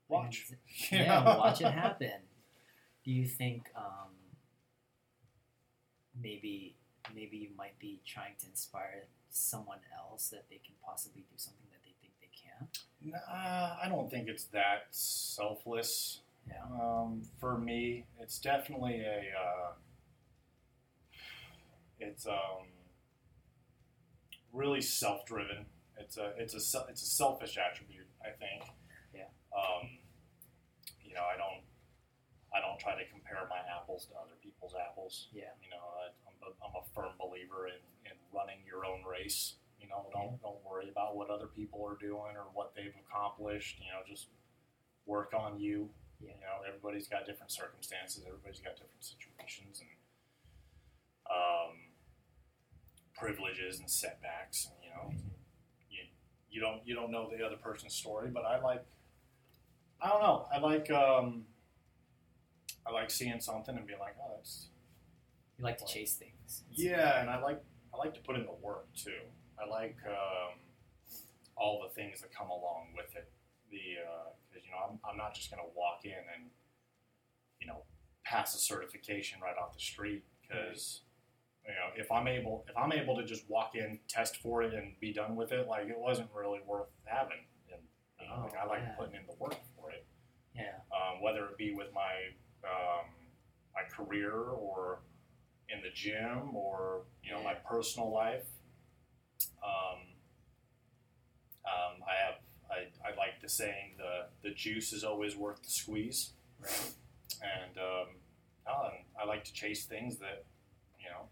watch. 0.08 0.46
Yeah, 0.90 1.22
watch 1.36 1.60
it 1.60 1.70
happen. 1.72 2.24
Do 3.04 3.12
you 3.12 3.26
think 3.28 3.68
um, 3.76 4.16
maybe 6.20 6.74
maybe 7.14 7.36
you 7.36 7.50
might 7.56 7.78
be 7.78 8.00
trying 8.06 8.34
to 8.40 8.46
inspire 8.46 9.06
someone 9.30 9.78
else 9.96 10.28
that 10.28 10.44
they 10.50 10.60
can 10.64 10.74
possibly 10.84 11.22
do 11.22 11.36
something 11.36 11.67
that 12.60 12.68
they 12.72 13.10
think 13.10 13.10
they 13.10 13.10
can? 13.10 13.12
Nah, 13.12 13.76
I 13.82 13.88
don't 13.88 14.10
think 14.10 14.28
it's 14.28 14.44
that 14.44 14.86
selfless. 14.90 16.20
Yeah. 16.46 16.62
Um, 16.80 17.22
for 17.40 17.58
me, 17.58 18.06
it's 18.20 18.38
definitely 18.38 19.00
a. 19.00 19.32
Uh, 19.38 19.72
it's 22.00 22.26
um, 22.26 22.68
really 24.52 24.80
self-driven. 24.80 25.66
It's 25.98 26.16
a 26.16 26.32
it's 26.38 26.54
a 26.54 26.84
it's 26.88 27.02
a 27.02 27.06
selfish 27.06 27.58
attribute, 27.58 28.06
I 28.22 28.30
think. 28.30 28.70
Yeah. 29.14 29.28
Um, 29.52 29.98
you 31.02 31.14
know, 31.14 31.22
I 31.22 31.36
don't 31.36 31.62
I 32.54 32.60
don't 32.60 32.78
try 32.78 32.94
to 32.94 33.04
compare 33.10 33.46
my 33.50 33.60
apples 33.68 34.06
to 34.06 34.14
other 34.14 34.36
people's 34.42 34.74
apples. 34.74 35.28
Yeah. 35.32 35.52
You 35.62 35.70
know, 35.70 35.82
I, 35.82 36.08
I'm, 36.26 36.38
a, 36.42 36.50
I'm 36.64 36.74
a 36.80 36.84
firm 36.94 37.12
believer 37.18 37.66
in, 37.68 37.82
in 38.06 38.16
running 38.32 38.58
your 38.66 38.86
own 38.86 39.04
race. 39.04 39.54
You 39.88 39.94
know, 39.94 40.04
don't 40.12 40.36
don't 40.42 40.60
worry 40.68 40.90
about 40.90 41.16
what 41.16 41.30
other 41.30 41.46
people 41.46 41.80
are 41.88 41.96
doing 41.98 42.36
or 42.36 42.44
what 42.52 42.72
they've 42.76 42.92
accomplished. 43.08 43.78
You 43.80 43.86
know, 43.86 44.04
just 44.06 44.28
work 45.06 45.32
on 45.32 45.58
you. 45.58 45.88
Yeah. 46.20 46.28
You 46.34 46.40
know, 46.44 46.66
everybody's 46.68 47.08
got 47.08 47.24
different 47.24 47.50
circumstances. 47.50 48.22
Everybody's 48.26 48.60
got 48.60 48.74
different 48.74 49.00
situations 49.02 49.80
and 49.80 49.88
um, 51.30 51.74
privileges 53.16 53.78
and 53.78 53.90
setbacks. 53.90 54.66
And, 54.66 54.76
you 54.84 54.90
know, 54.90 55.14
you 55.88 56.04
you 56.50 56.60
don't 56.60 56.86
you 56.86 56.94
don't 56.94 57.10
know 57.10 57.30
the 57.34 57.42
other 57.42 57.56
person's 57.56 57.94
story, 57.94 58.28
but 58.30 58.44
I 58.44 58.60
like. 58.60 58.84
I 60.02 60.08
don't 60.10 60.20
know. 60.22 60.46
I 60.52 60.58
like. 60.58 60.90
Um, 60.90 61.44
I 62.86 62.92
like 62.92 63.10
seeing 63.10 63.40
something 63.40 63.76
and 63.76 63.86
being 63.86 63.98
like, 63.98 64.16
oh, 64.22 64.34
that's 64.36 64.68
You 65.58 65.64
like 65.64 65.78
to 65.78 65.86
chase 65.86 66.14
things. 66.14 66.62
yeah, 66.70 67.20
and 67.20 67.30
I 67.30 67.40
like 67.40 67.62
I 67.94 67.96
like 67.96 68.12
to 68.14 68.20
put 68.20 68.36
in 68.36 68.44
the 68.44 68.52
work 68.62 68.86
too. 68.94 69.22
I 69.62 69.68
like 69.68 69.96
um, 70.06 70.58
all 71.56 71.82
the 71.86 71.92
things 71.94 72.20
that 72.20 72.34
come 72.34 72.48
along 72.50 72.88
with 72.96 73.14
it. 73.16 73.30
The 73.70 73.78
because 74.48 74.64
you 74.64 74.70
know 74.72 74.78
I'm, 74.90 74.98
I'm 75.10 75.16
not 75.18 75.34
just 75.34 75.50
gonna 75.50 75.68
walk 75.76 76.00
in 76.04 76.12
and 76.34 76.50
you 77.60 77.66
know 77.66 77.82
pass 78.24 78.54
a 78.54 78.58
certification 78.58 79.40
right 79.42 79.54
off 79.60 79.74
the 79.74 79.80
street 79.80 80.24
because 80.40 81.00
you 81.66 81.72
know 81.72 81.90
if 82.02 82.10
I'm 82.10 82.26
able 82.28 82.64
if 82.68 82.76
I'm 82.76 82.92
able 82.92 83.16
to 83.16 83.24
just 83.24 83.48
walk 83.50 83.74
in, 83.74 83.98
test 84.08 84.36
for 84.38 84.62
it, 84.62 84.72
and 84.74 84.94
be 85.00 85.12
done 85.12 85.36
with 85.36 85.52
it, 85.52 85.66
like 85.68 85.88
it 85.88 85.98
wasn't 85.98 86.28
really 86.34 86.60
worth 86.66 86.88
having. 87.04 87.44
And 87.72 87.82
you 88.20 88.26
know, 88.28 88.42
like, 88.44 88.56
I 88.56 88.66
like 88.66 88.80
Oh, 88.80 88.84
yeah. 88.84 88.94
putting 88.98 89.14
in 89.16 89.26
the 89.26 89.34
work 89.38 89.56
for 89.76 89.90
it 89.90 90.06
Yeah. 90.54 90.76
um, 90.92 91.20
whether 91.22 91.44
it 91.46 91.56
be 91.58 91.74
with 91.74 91.92
my 91.92 92.14
um, 92.64 93.06
my 93.74 93.82
career 93.94 94.32
or 94.32 95.00
in 95.68 95.82
the 95.82 95.90
gym 95.94 96.56
or 96.56 97.02
you 97.22 97.32
know 97.32 97.42
my 97.42 97.54
personal 97.54 98.10
life. 98.10 98.46
Um, 99.62 99.98
um, 101.64 102.02
I 102.06 102.14
have 102.24 102.34
I, 102.70 103.08
I 103.12 103.16
like 103.16 103.40
the 103.42 103.48
saying 103.48 103.96
the 103.98 104.28
the 104.48 104.54
juice 104.54 104.92
is 104.92 105.04
always 105.04 105.36
worth 105.36 105.62
the 105.62 105.70
squeeze, 105.70 106.32
Right. 106.60 106.92
and 107.42 107.76
um, 107.78 108.06
oh, 108.66 108.88
and 108.88 109.04
I 109.20 109.24
like 109.26 109.44
to 109.44 109.52
chase 109.52 109.86
things 109.86 110.18
that 110.18 110.44
you 111.00 111.08
know 111.10 111.28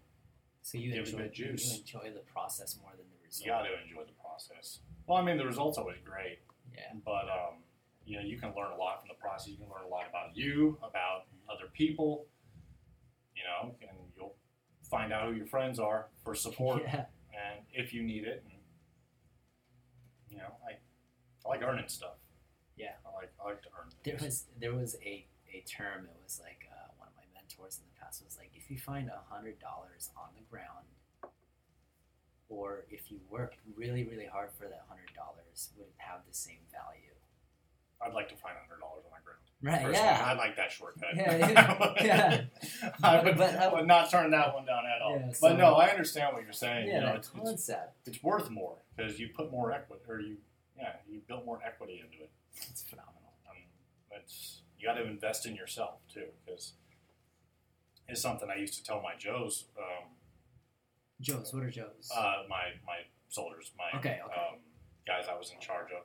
So 0.63 0.79
you 0.79 0.93
Gives 0.95 1.13
enjoy, 1.13 1.29
juice. 1.29 1.65
you 1.73 1.81
enjoy 1.81 2.11
the 2.15 2.25
process 2.33 2.77
more 2.81 2.91
than 2.97 3.07
the 3.11 3.25
result. 3.27 3.45
you 3.47 3.53
got 3.53 3.63
to 3.63 3.83
enjoy 3.85 4.05
the 4.07 4.17
process. 4.21 4.81
Well, 5.07 5.19
I 5.19 5.23
mean 5.23 5.37
the 5.39 5.47
result's 5.47 5.79
always 5.79 5.99
great, 6.05 6.39
Yeah. 6.75 6.93
but 7.05 7.29
um, 7.29 7.63
you 8.05 8.17
know 8.19 8.25
you 8.25 8.39
can 8.39 8.53
learn 8.57 8.73
a 8.73 8.77
lot 8.77 9.01
from 9.01 9.09
the 9.09 9.21
process. 9.21 9.49
You 9.49 9.57
can 9.59 9.67
learn 9.69 9.85
a 9.85 9.89
lot 9.89 10.07
about 10.09 10.37
you, 10.37 10.79
about 10.83 11.27
other 11.49 11.69
people, 11.73 12.27
you 13.35 13.43
know, 13.45 13.75
and 13.83 13.97
you'll 14.17 14.35
find 14.91 15.13
out 15.13 15.29
who 15.29 15.35
your 15.35 15.47
friends 15.47 15.79
are 15.79 16.09
for 16.25 16.35
support 16.35 16.83
Yeah. 16.87 17.05
And 17.37 17.61
if 17.73 17.93
you 17.93 18.03
need 18.03 18.25
it. 18.25 18.43
And 18.45 18.61
you 20.29 20.39
know, 20.39 20.57
I, 20.67 20.77
I 21.45 21.49
like 21.49 21.63
earning 21.63 21.89
stuff. 21.89 22.19
Yeah. 22.77 22.97
I 23.07 23.15
like 23.15 23.33
I 23.41 23.49
like 23.49 23.63
to 23.63 23.69
earn 23.79 23.89
There 24.05 24.19
was 24.21 24.45
there 24.61 24.75
was 24.75 24.97
a, 25.05 25.27
a 25.53 25.65
term. 25.69 26.07
It 26.07 26.19
was 26.23 26.41
like 26.43 26.69
uh, 26.73 26.93
one 26.99 27.09
of 27.09 27.15
my 27.17 27.25
mentors 27.35 27.79
in 27.79 27.85
the 27.89 27.97
past 28.01 28.23
was 28.25 28.37
like, 28.37 28.51
if 28.55 28.71
you 28.71 28.79
find 28.79 29.09
a 29.09 29.21
hundred 29.33 29.59
dollars 29.61 30.11
on 30.17 30.29
the 30.35 30.45
ground, 30.51 30.87
or 32.49 32.85
if 32.91 33.11
you 33.11 33.21
worked 33.31 33.59
really 33.77 34.05
really 34.05 34.27
hard 34.27 34.51
for 34.53 34.65
that 34.67 34.85
hundred 34.89 35.13
dollars, 35.15 35.71
would 35.77 35.87
it 35.89 35.95
have 35.99 36.21
the 36.29 36.35
same 36.35 36.65
value? 36.71 37.15
I'd 38.05 38.13
like 38.15 38.29
to 38.29 38.37
find 38.37 38.55
hundred 38.59 38.81
dollars 38.81 39.03
on 39.05 39.11
my 39.11 39.19
ground. 39.25 39.41
Right. 39.63 39.83
Personally, 39.83 40.07
Yeah. 40.07 40.25
I 40.27 40.33
like 40.35 40.57
that 40.57 40.71
shortcut. 40.71 41.09
Yeah, 41.17 41.97
yeah. 42.05 42.45
I 43.03 43.23
would, 43.25 43.37
But, 43.39 43.55
uh, 43.55 43.71
would 43.75 43.87
not 43.87 44.11
turn 44.11 44.31
that 44.31 44.55
one 44.55 44.67
down 44.67 44.85
at 44.87 45.01
all. 45.03 45.17
Yeah, 45.19 45.33
but 45.41 45.57
no, 45.57 45.75
I 45.75 45.89
understand 45.89 46.35
what 46.35 46.45
you're 46.45 46.53
saying. 46.53 46.89
Yeah. 46.89 46.95
you 46.95 47.01
know, 47.07 47.15
it's, 47.15 47.29
it's 47.29 47.39
concept. 47.49 47.97
it's 48.07 48.23
worth 48.23 48.51
more 48.51 48.77
because 48.97 49.19
you 49.19 49.29
put 49.35 49.51
more 49.51 49.73
equity, 49.73 50.03
or 50.09 50.21
you, 50.21 50.37
yeah, 50.77 50.93
you 51.11 51.21
built 51.27 51.45
more 51.47 51.59
equity 51.65 52.03
into 52.05 52.23
it. 52.25 52.31
It's 52.71 52.83
phenomenal. 52.83 53.33
Um, 53.49 53.57
it's 54.13 54.61
you 54.79 54.87
got 54.87 54.95
to 54.95 55.05
invest 55.07 55.47
in 55.47 55.55
yourself 55.57 56.01
too, 56.13 56.27
because 56.45 56.75
it's 58.09 58.21
something 58.21 58.49
I 58.51 58.57
used 58.61 58.75
to 58.75 58.85
tell 58.85 59.01
my 59.03 59.15
Joes, 59.19 59.65
um, 59.79 60.09
Joe's. 61.21 61.53
What 61.53 61.63
are 61.65 61.71
Joe's? 61.71 62.11
uh, 62.15 62.43
my 62.49 62.77
my 62.87 62.99
soldiers, 63.29 63.73
my 63.79 63.99
Okay, 63.99 64.21
okay. 64.25 64.35
Um, 64.35 64.59
guys 65.07 65.25
I 65.31 65.37
was 65.37 65.51
in 65.51 65.61
charge 65.61 65.89
of, 65.93 66.05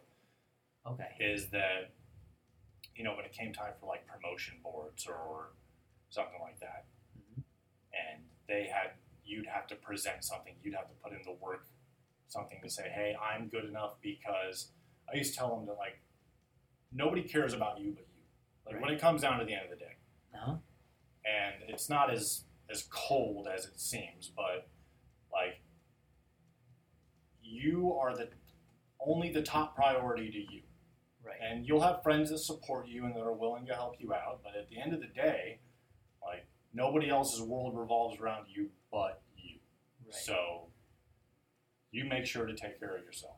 okay. 0.88 1.10
is 1.20 1.50
that 1.52 1.94
you 2.96 3.04
know 3.04 3.15
when 3.15 3.26
it 3.26 3.32
came 3.34 3.54
time 3.54 3.74
for 3.80 3.88
like 3.88 4.06
promotion 4.08 4.56
boards 4.63 5.08
or 5.08 5.54
something 6.10 6.39
like 6.41 6.60
that, 6.60 6.86
Mhm. 7.17 7.44
and 7.94 8.24
they 8.48 8.65
had 8.67 8.98
you'd 9.24 9.48
have 9.48 9.67
to 9.67 9.76
present 9.76 10.24
something, 10.24 10.56
you'd 10.62 10.74
have 10.76 10.88
to 10.89 10.96
put 10.96 11.13
in 11.13 11.22
the 11.24 11.32
work, 11.34 11.67
something 12.28 12.60
to 12.62 12.70
say, 12.70 12.89
hey, 12.89 13.15
I'm 13.15 13.48
good 13.48 13.65
enough 13.65 14.02
because 14.02 14.72
I 15.12 15.15
used 15.15 15.34
to 15.34 15.39
tell 15.39 15.56
them 15.56 15.65
that 15.67 15.78
like 15.78 16.02
nobody 16.91 17.24
cares 17.24 17.54
about 17.54 17.80
you 17.80 17.94
but 17.94 18.08
you. 18.13 18.24
Like 18.65 18.82
when 18.82 18.91
it 18.94 19.00
comes 19.00 19.22
down 19.22 19.39
to 19.39 19.46
the 19.46 19.54
end 19.54 19.63
of 19.65 19.70
the 19.72 19.78
day, 19.86 19.96
Uh-huh. 20.34 20.58
and 21.26 21.63
it's 21.70 21.88
not 21.89 22.10
as 22.12 22.46
as 22.70 22.84
cold 22.89 23.48
as 23.48 23.65
it 23.65 23.80
seems, 23.80 24.30
but 24.30 24.70
like 25.32 25.62
you 27.41 27.94
are 27.94 28.15
the 28.15 28.30
only 29.00 29.32
the 29.32 29.41
top 29.41 29.76
priority 29.76 30.30
to 30.32 30.54
you. 30.54 30.63
And 31.41 31.65
you'll 31.65 31.82
have 31.82 32.04
friends 32.04 32.30
that 32.30 32.38
support 32.38 32.88
you 32.88 33.06
and 33.06 33.15
that 33.15 33.21
are 33.21 33.34
willing 33.34 33.65
to 33.65 33.73
help 33.73 33.95
you 33.99 34.13
out, 34.13 34.41
but 34.43 34.56
at 34.56 34.69
the 34.69 34.80
end 34.80 34.93
of 34.93 35.01
the 35.01 35.08
day, 35.08 35.60
like 36.23 36.45
nobody 36.73 37.10
else's 37.10 37.41
world 37.41 37.75
revolves 37.75 38.19
around 38.19 38.45
you 38.47 38.69
but 38.91 39.21
you. 39.36 39.58
right. 40.06 40.13
So 40.13 40.67
you 41.91 42.06
make 42.06 42.25
sure 42.25 42.45
to 42.45 42.56
take 42.56 42.80
care 42.80 42.95
of 42.95 43.04
yourself. 43.04 43.38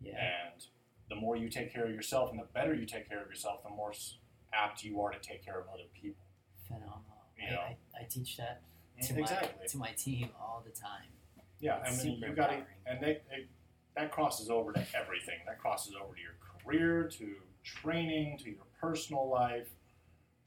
yeah. 0.00 0.12
And 0.16 0.64
the 1.08 1.16
more 1.16 1.36
you 1.36 1.48
take 1.48 1.72
care 1.72 1.84
of 1.84 1.90
yourself 1.90 2.30
and 2.30 2.40
the 2.40 2.46
better 2.54 2.74
you 2.74 2.86
take 2.86 3.08
care 3.08 3.22
of 3.22 3.28
yourself, 3.28 3.62
the 3.62 3.70
more 3.70 3.92
apt 4.52 4.82
you 4.82 5.00
are 5.00 5.10
to 5.10 5.18
take 5.18 5.44
care 5.44 5.60
of 5.60 5.66
other 5.68 5.88
people. 6.00 6.24
Phenomenal. 6.66 7.02
You 7.38 7.48
I, 7.48 7.50
know. 7.50 7.60
I, 7.60 7.76
I 8.00 8.06
teach 8.08 8.36
that 8.36 8.62
mm, 9.00 9.06
to 9.06 9.20
exactly. 9.20 9.48
my 9.60 9.66
to 9.66 9.78
my 9.78 9.90
team 9.96 10.30
all 10.40 10.62
the 10.64 10.72
time. 10.72 11.08
Yeah, 11.60 11.78
I 11.84 11.90
mean, 11.90 12.22
you 12.26 12.34
got 12.34 12.48
to, 12.50 12.62
and 12.86 13.02
they, 13.02 13.20
they, 13.28 13.46
that 13.94 14.10
crosses 14.10 14.48
over 14.48 14.72
to 14.72 14.80
everything. 14.94 15.40
That 15.46 15.58
crosses 15.58 15.92
over 15.94 16.14
to 16.14 16.20
your 16.20 16.32
career, 16.70 17.04
to 17.18 17.34
training, 17.64 18.38
to 18.38 18.50
your 18.50 18.64
personal 18.80 19.28
life. 19.28 19.68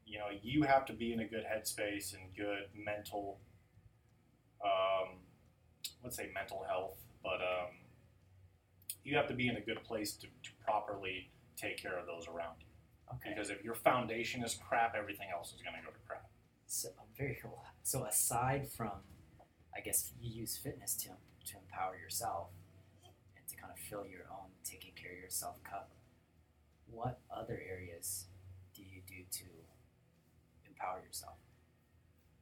You 0.06 0.20
know, 0.20 0.26
you 0.42 0.64
have 0.64 0.86
to 0.86 0.94
be 0.94 1.14
in 1.14 1.22
a 1.22 1.26
good 1.26 1.44
headspace 1.44 2.14
and 2.14 2.24
good 2.36 2.68
mental, 2.76 3.40
um, 4.64 5.18
let's 6.04 6.18
say 6.18 6.30
mental 6.34 6.64
health, 6.68 6.98
but 7.24 7.42
um, 7.42 7.72
you 9.04 9.16
have 9.16 9.28
to 9.28 9.34
be 9.34 9.48
in 9.48 9.58
a 9.58 9.62
good 9.62 9.84
place 9.84 10.14
to, 10.14 10.28
to 10.28 10.50
properly 10.64 11.30
take 11.58 11.78
care 11.82 11.98
of 11.98 12.06
those 12.06 12.28
around 12.28 12.56
you. 12.60 12.68
Okay. 13.16 13.34
Because 13.34 13.50
if 13.50 13.64
your 13.64 13.76
foundation 13.76 14.44
is 14.44 14.56
crap, 14.56 14.96
everything 14.96 15.28
else 15.34 15.54
is 15.54 15.62
going 15.62 15.76
to 15.76 15.82
go 15.82 15.92
to 15.92 16.00
crap. 16.08 16.28
So 16.68 16.90
very 17.18 17.38
cool. 17.42 17.62
So 17.84 18.06
aside 18.06 18.70
from, 18.70 18.92
I 19.76 19.82
guess 19.82 20.12
you 20.20 20.32
use 20.42 20.58
fitness 20.58 20.96
to 21.04 21.10
to 21.46 21.58
empower 21.58 21.98
yourself 21.98 22.48
and 23.36 23.46
to 23.48 23.56
kind 23.58 23.72
of 23.72 23.78
fill 23.78 24.06
your 24.06 24.26
own 24.32 24.48
taking 24.64 24.94
care 24.96 25.12
of 25.12 25.18
yourself. 25.18 25.56
What 26.94 27.20
other 27.36 27.60
areas 27.70 28.26
do 28.76 28.82
you 28.84 29.02
do 29.08 29.24
to 29.32 29.44
empower 30.68 31.02
yourself? 31.06 31.36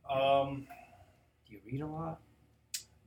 Um, 0.09 0.67
Do 1.47 1.53
you 1.53 1.59
read 1.65 1.81
a 1.81 1.87
lot? 1.87 2.19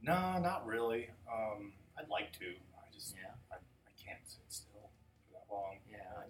no, 0.03 0.39
not 0.39 0.67
really. 0.67 1.09
Um, 1.31 1.73
I'd 1.99 2.09
like 2.09 2.33
to. 2.39 2.45
I 2.47 2.93
just 2.93 3.15
Yeah. 3.17 3.31
I, 3.53 3.57
I 3.57 3.93
can't 4.03 4.21
sit 4.27 4.41
still 4.49 4.91
for 5.27 5.33
that 5.35 5.45
long. 5.55 5.77
Yeah. 5.91 5.99
A, 5.99 6.25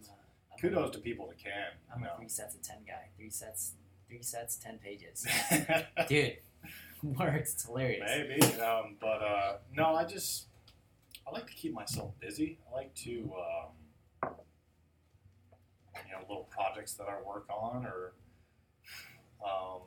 I'm 0.52 0.58
Kudos 0.60 0.90
to 0.92 0.98
people 0.98 1.28
that 1.28 1.38
can. 1.38 1.72
I'm 1.94 2.02
you 2.02 2.08
a 2.08 2.16
three 2.16 2.28
sets 2.28 2.54
of 2.54 2.62
ten 2.62 2.78
guy. 2.86 3.08
Three 3.16 3.30
sets. 3.30 3.74
Three 4.08 4.22
sets. 4.22 4.56
Ten 4.56 4.78
pages. 4.78 5.26
Dude, 6.08 6.38
works. 7.02 7.54
It's 7.54 7.66
hilarious. 7.66 8.02
Maybe, 8.06 8.60
um, 8.60 8.96
but 9.00 9.22
uh, 9.22 9.56
no, 9.74 9.94
I 9.94 10.04
just 10.04 10.46
I 11.26 11.30
like 11.32 11.46
to 11.46 11.52
keep 11.54 11.72
myself 11.72 12.12
busy. 12.20 12.58
I 12.70 12.74
like 12.74 12.94
to 12.96 13.32
um, 13.36 13.72
you 16.06 16.12
know 16.12 16.20
little 16.28 16.48
projects 16.50 16.94
that 16.94 17.06
I 17.08 17.20
work 17.26 17.46
on 17.50 17.86
or 17.86 18.14
um, 19.44 19.82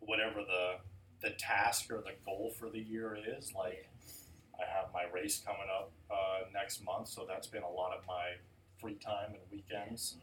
whatever 0.00 0.40
the 0.40 0.76
the 1.22 1.34
task 1.36 1.90
or 1.90 1.98
the 1.98 2.12
goal 2.24 2.52
for 2.58 2.70
the 2.70 2.80
year 2.80 3.16
is. 3.38 3.52
Like 3.56 3.88
I 4.58 4.64
have 4.78 4.88
my 4.92 5.04
race 5.12 5.42
coming 5.44 5.68
up 5.74 5.92
uh, 6.10 6.48
next 6.52 6.84
month, 6.84 7.08
so 7.08 7.26
that's 7.28 7.46
been 7.46 7.62
a 7.62 7.70
lot 7.70 7.92
of 7.96 8.06
my 8.06 8.36
free 8.80 8.94
time 8.94 9.30
and 9.30 9.40
weekends. 9.50 10.16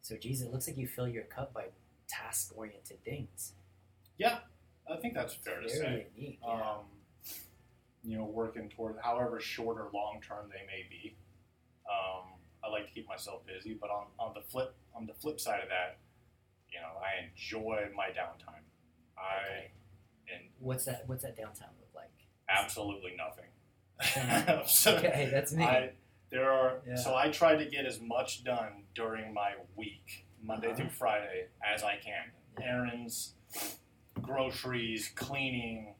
So, 0.00 0.16
geez, 0.16 0.40
it 0.42 0.52
looks 0.52 0.66
like 0.66 0.78
you 0.78 0.86
fill 0.86 1.08
your 1.08 1.24
cup 1.24 1.52
by 1.52 1.66
task-oriented 2.08 3.04
things. 3.04 3.52
Yeah, 4.16 4.38
I 4.90 4.96
think 4.96 5.14
that's 5.14 5.34
fair 5.34 5.60
to 5.60 5.68
say. 5.68 6.06
unique. 6.16 6.38
Yeah. 6.42 6.54
Um, 6.54 6.84
you 8.02 8.16
know, 8.16 8.24
working 8.24 8.70
toward 8.70 8.96
however 9.02 9.38
short 9.38 9.76
or 9.76 9.90
long 9.92 10.20
term 10.26 10.48
they 10.50 10.64
may 10.66 10.86
be. 10.88 11.16
Um, 11.90 12.27
I 12.68 12.70
like 12.72 12.86
to 12.86 12.92
keep 12.92 13.08
myself 13.08 13.46
busy, 13.46 13.74
but 13.80 13.90
on, 13.90 14.06
on 14.18 14.32
the 14.34 14.40
flip 14.42 14.74
on 14.94 15.06
the 15.06 15.14
flip 15.14 15.40
side 15.40 15.60
of 15.62 15.68
that, 15.68 15.98
you 16.72 16.80
know, 16.80 16.88
I 17.00 17.28
enjoy 17.30 17.88
my 17.96 18.06
downtime. 18.08 18.62
I 19.16 19.48
Okay. 19.50 19.70
and 20.34 20.42
What's 20.58 20.84
that? 20.84 21.04
What's 21.08 21.22
that 21.22 21.36
downtown 21.36 21.70
look 21.80 21.88
like? 21.94 22.10
absolutely 22.48 23.14
nothing. 23.16 23.44
So 24.68 24.96
okay, 24.96 25.28
that's 25.32 25.52
me. 25.52 25.64
I, 25.64 25.90
there 26.30 26.50
are 26.50 26.80
Yeah. 26.86 26.96
so 26.96 27.14
I 27.14 27.30
try 27.30 27.56
to 27.56 27.64
get 27.66 27.84
as 27.86 28.00
much 28.00 28.44
done 28.44 28.84
during 28.94 29.32
my 29.34 29.54
week, 29.76 30.26
Monday 30.42 30.68
Uh-huh. 30.68 30.76
through 30.76 30.90
Friday, 30.90 31.46
as 31.64 31.82
I 31.82 31.96
can. 31.96 32.30
Errands, 32.62 33.34
groceries, 34.20 35.10
cleaning, 35.14 35.94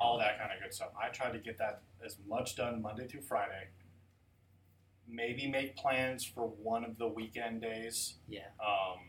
all 0.00 0.18
that 0.18 0.38
kind 0.38 0.50
of 0.52 0.62
good 0.62 0.72
stuff. 0.74 0.90
I 1.00 1.08
try 1.08 1.30
to 1.30 1.38
get 1.38 1.58
that 1.58 1.82
as 2.04 2.16
much 2.26 2.56
done 2.56 2.80
Monday 2.82 3.06
through 3.06 3.22
Friday. 3.22 3.68
Maybe 5.10 5.48
make 5.48 5.76
plans 5.76 6.24
for 6.24 6.48
one 6.48 6.84
of 6.84 6.98
the 6.98 7.08
weekend 7.08 7.62
days. 7.62 8.16
yeah. 8.28 8.40
Um, 8.60 9.00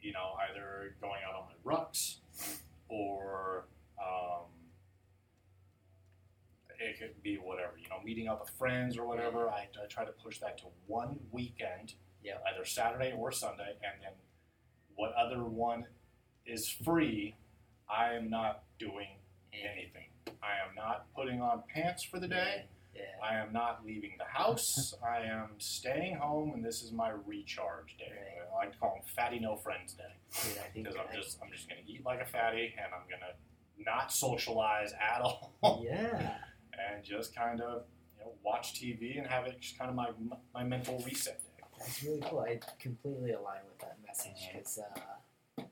you 0.00 0.12
know, 0.12 0.32
either 0.50 0.96
going 1.00 1.20
out 1.28 1.34
on 1.34 1.44
my 1.48 1.72
rucks 1.76 2.16
or 2.88 3.66
um, 4.00 4.46
it 6.80 6.98
could 6.98 7.22
be 7.22 7.36
whatever, 7.36 7.72
you 7.80 7.88
know, 7.88 8.00
meeting 8.04 8.26
up 8.28 8.40
with 8.40 8.50
friends 8.50 8.96
or 8.98 9.06
whatever. 9.06 9.48
I, 9.48 9.68
I 9.82 9.86
try 9.88 10.04
to 10.04 10.10
push 10.12 10.38
that 10.40 10.58
to 10.58 10.64
one 10.86 11.18
weekend, 11.30 11.94
Yeah. 12.24 12.34
either 12.52 12.64
Saturday 12.64 13.12
or 13.16 13.30
Sunday, 13.30 13.76
and 13.82 14.02
then 14.02 14.12
what 14.96 15.12
other 15.14 15.44
one 15.44 15.86
is 16.46 16.68
free, 16.68 17.36
I 17.88 18.14
am 18.14 18.28
not 18.28 18.64
doing 18.80 19.08
anything. 19.52 20.08
I 20.42 20.66
am 20.68 20.74
not 20.74 21.06
putting 21.14 21.40
on 21.40 21.62
pants 21.72 22.02
for 22.02 22.18
the 22.18 22.26
day. 22.28 22.64
Yeah. 22.66 22.66
I 23.22 23.36
am 23.36 23.52
not 23.52 23.84
leaving 23.86 24.12
the 24.18 24.24
house. 24.24 24.94
I 25.06 25.20
am 25.22 25.50
staying 25.58 26.16
home, 26.16 26.52
and 26.54 26.64
this 26.64 26.82
is 26.82 26.92
my 26.92 27.10
recharge 27.10 27.96
day. 27.98 28.12
I 28.52 28.54
like 28.56 28.72
to 28.72 28.78
call 28.78 28.94
them 28.94 29.02
fatty 29.16 29.38
no 29.38 29.56
friends 29.56 29.94
day 29.94 30.02
Dude, 30.42 30.58
I 30.58 30.68
think 30.68 30.86
because 30.86 30.98
I'm 30.98 31.06
I- 31.12 31.16
just 31.20 31.38
I'm 31.42 31.50
just 31.52 31.68
gonna 31.68 31.80
eat 31.86 32.04
like 32.04 32.20
a 32.20 32.24
fatty, 32.26 32.74
and 32.76 32.92
I'm 32.94 33.08
gonna 33.08 33.32
not 33.78 34.12
socialize 34.12 34.92
at 34.92 35.20
all, 35.22 35.52
yeah. 35.82 36.36
and 36.72 37.02
just 37.04 37.34
kind 37.34 37.60
of 37.60 37.84
you 38.18 38.24
know 38.24 38.32
watch 38.44 38.74
TV 38.74 39.18
and 39.18 39.26
have 39.26 39.46
it 39.46 39.60
just 39.60 39.78
kind 39.78 39.88
of 39.90 39.96
my 39.96 40.10
my 40.54 40.64
mental 40.64 41.02
reset 41.06 41.38
day. 41.40 41.64
That's 41.78 42.02
really 42.04 42.20
cool. 42.22 42.40
I 42.40 42.60
completely 42.78 43.32
align 43.32 43.60
with 43.68 43.78
that 43.80 43.96
message 44.06 44.48
because 44.52 44.78
uh, 45.58 45.62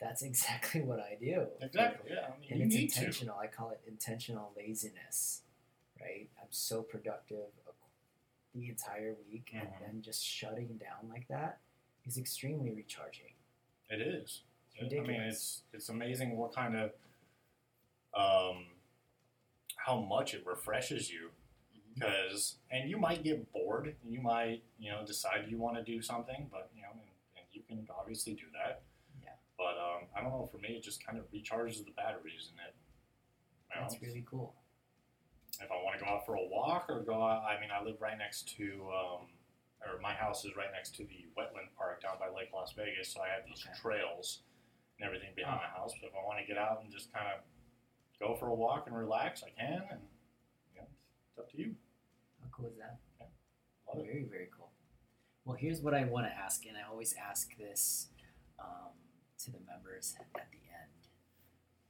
that's 0.00 0.22
exactly 0.22 0.80
what 0.82 0.98
I 0.98 1.16
do. 1.20 1.46
Exactly. 1.60 2.10
Yeah. 2.14 2.26
I 2.34 2.40
mean, 2.40 2.48
And 2.50 2.60
you 2.60 2.66
it's 2.66 2.74
need 2.74 2.88
to. 2.92 2.98
intentional. 3.00 3.36
I 3.38 3.46
call 3.46 3.70
it 3.70 3.80
intentional 3.86 4.52
laziness, 4.56 5.42
right? 6.02 6.28
I'm 6.40 6.48
so 6.50 6.82
productive 6.82 7.46
the 8.54 8.68
entire 8.68 9.14
week, 9.30 9.50
and 9.54 9.68
Mhm. 9.68 9.80
then 9.80 10.02
just 10.02 10.22
shutting 10.24 10.76
down 10.76 11.08
like 11.08 11.26
that 11.28 11.60
is 12.04 12.18
extremely 12.18 12.70
recharging. 12.70 13.32
It 13.88 14.00
is. 14.02 14.42
It's 14.74 14.92
I 14.94 15.00
mean, 15.00 15.20
it's 15.22 15.62
it's 15.72 15.88
amazing 15.88 16.36
what 16.36 16.52
kind 16.52 16.76
of 16.76 16.92
um 18.14 18.66
how 19.76 19.98
much 20.00 20.34
it 20.34 20.44
refreshes 20.46 21.10
you 21.10 21.30
Mm-hmm. 21.74 21.94
because 21.94 22.56
and 22.70 22.88
you 22.88 22.96
might 22.98 23.22
get 23.22 23.52
bored 23.52 23.94
you 24.02 24.20
might 24.22 24.62
you 24.78 24.90
know 24.90 25.04
decide 25.04 25.44
you 25.50 25.58
want 25.58 25.76
to 25.76 25.82
do 25.82 26.00
something 26.00 26.48
but 26.50 26.70
you 26.74 26.80
know 26.80 26.88
and, 26.92 27.00
and 27.36 27.44
you 27.52 27.60
can 27.68 27.86
obviously 27.98 28.32
do 28.32 28.44
that 28.54 28.80
Yeah. 29.22 29.34
but 29.58 29.76
um, 29.78 30.08
i 30.16 30.22
don't 30.22 30.30
know 30.30 30.48
for 30.50 30.56
me 30.56 30.70
it 30.70 30.82
just 30.82 31.04
kind 31.04 31.18
of 31.18 31.30
recharges 31.30 31.84
the 31.84 31.90
batteries 31.90 32.48
in 32.52 32.58
it 32.60 32.74
you 33.74 33.76
know, 33.80 33.82
That's 33.88 34.00
really 34.00 34.24
cool. 34.26 34.54
If 35.64 35.70
i 35.70 35.76
want 35.82 35.98
to 35.98 36.04
go 36.04 36.10
out 36.10 36.26
for 36.26 36.34
a 36.34 36.44
walk 36.44 36.86
or 36.88 37.00
go 37.02 37.14
out 37.22 37.42
i 37.46 37.58
mean 37.60 37.70
i 37.70 37.82
live 37.84 37.96
right 38.00 38.18
next 38.18 38.48
to 38.56 38.64
um, 38.90 39.26
or 39.86 39.98
my 40.02 40.12
house 40.14 40.44
is 40.44 40.52
right 40.56 40.70
next 40.72 40.94
to 40.96 41.04
the 41.04 41.26
wetland 41.38 41.70
park 41.76 42.02
down 42.02 42.16
by 42.18 42.26
lake 42.34 42.50
las 42.54 42.72
vegas 42.76 43.12
so 43.12 43.20
i 43.22 43.28
have 43.28 43.44
these 43.46 43.62
Okay. 43.66 43.78
trails 43.80 44.42
and 44.98 45.06
everything 45.06 45.30
behind 45.36 45.60
Oh. 45.60 45.66
my 45.66 45.70
house 45.78 45.92
but 46.00 46.08
if 46.08 46.14
i 46.14 46.22
want 46.24 46.38
to 46.40 46.46
get 46.46 46.58
out 46.58 46.82
and 46.82 46.90
just 46.92 47.12
kind 47.12 47.26
of 47.30 47.40
go 48.20 48.34
for 48.36 48.48
a 48.48 48.54
walk 48.54 48.86
and 48.86 48.96
relax 48.96 49.42
i 49.42 49.50
can 49.50 49.82
and 49.90 50.00
know, 50.76 50.86
it's 51.30 51.38
up 51.38 51.50
to 51.52 51.58
you 51.58 51.74
How 52.40 52.48
cool 52.50 52.66
is 52.66 52.76
that? 52.78 52.98
Love 53.88 53.98
it. 54.02 54.06
Very, 54.06 54.24
very 54.24 54.48
cool. 54.56 54.70
Well, 55.44 55.56
here's 55.58 55.80
what 55.80 55.92
I 55.94 56.04
want 56.04 56.26
to 56.26 56.32
ask, 56.32 56.64
and 56.66 56.76
I 56.76 56.88
always 56.88 57.14
ask 57.18 57.50
this 57.58 58.08
um, 58.58 58.94
to 59.44 59.50
the 59.50 59.58
members 59.66 60.14
at 60.20 60.46
the 60.50 60.58
end. 60.70 61.08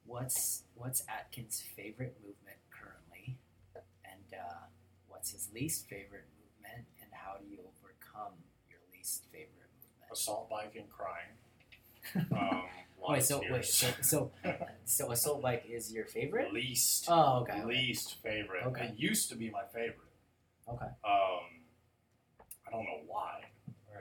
What's 0.05 0.65
what's 0.75 1.03
Atkin's 1.09 1.63
favorite 1.77 2.17
movement 2.25 2.59
currently, 2.71 3.39
and 4.05 4.25
uh, 4.35 4.67
what's 5.07 5.31
his 5.33 5.42
least 5.55 5.89
favorite 5.89 6.27
movement, 6.39 6.87
and 7.01 7.11
how 7.13 7.37
do 7.39 7.47
you 7.49 7.59
overcome 7.61 8.33
your 8.71 8.81
least 8.95 9.25
favorite 9.33 9.49
movement? 9.77 10.13
assault 10.13 10.49
bike 10.51 10.75
and 10.77 10.89
crying 10.91 11.33
um, 12.39 12.65
Wait, 13.09 13.23
so 13.23 13.43
wait, 13.51 13.65
so 13.65 13.89
so 14.01 14.31
so 14.85 15.11
assault 15.11 15.43
bike 15.43 15.65
is 15.69 15.93
your 15.93 16.05
favorite? 16.07 16.53
least 16.53 17.07
Oh, 17.09 17.41
okay. 17.43 17.65
least 17.65 18.17
favorite 18.23 18.65
Okay. 18.67 18.87
it 18.87 18.99
used 18.99 19.29
to 19.31 19.37
be 19.37 19.51
my 19.51 19.63
favorite 19.73 20.09
Okay. 20.69 20.87
Um, 21.05 21.43
I 22.67 22.71
don't 22.71 22.85
know 22.85 23.01
why. 23.07 23.41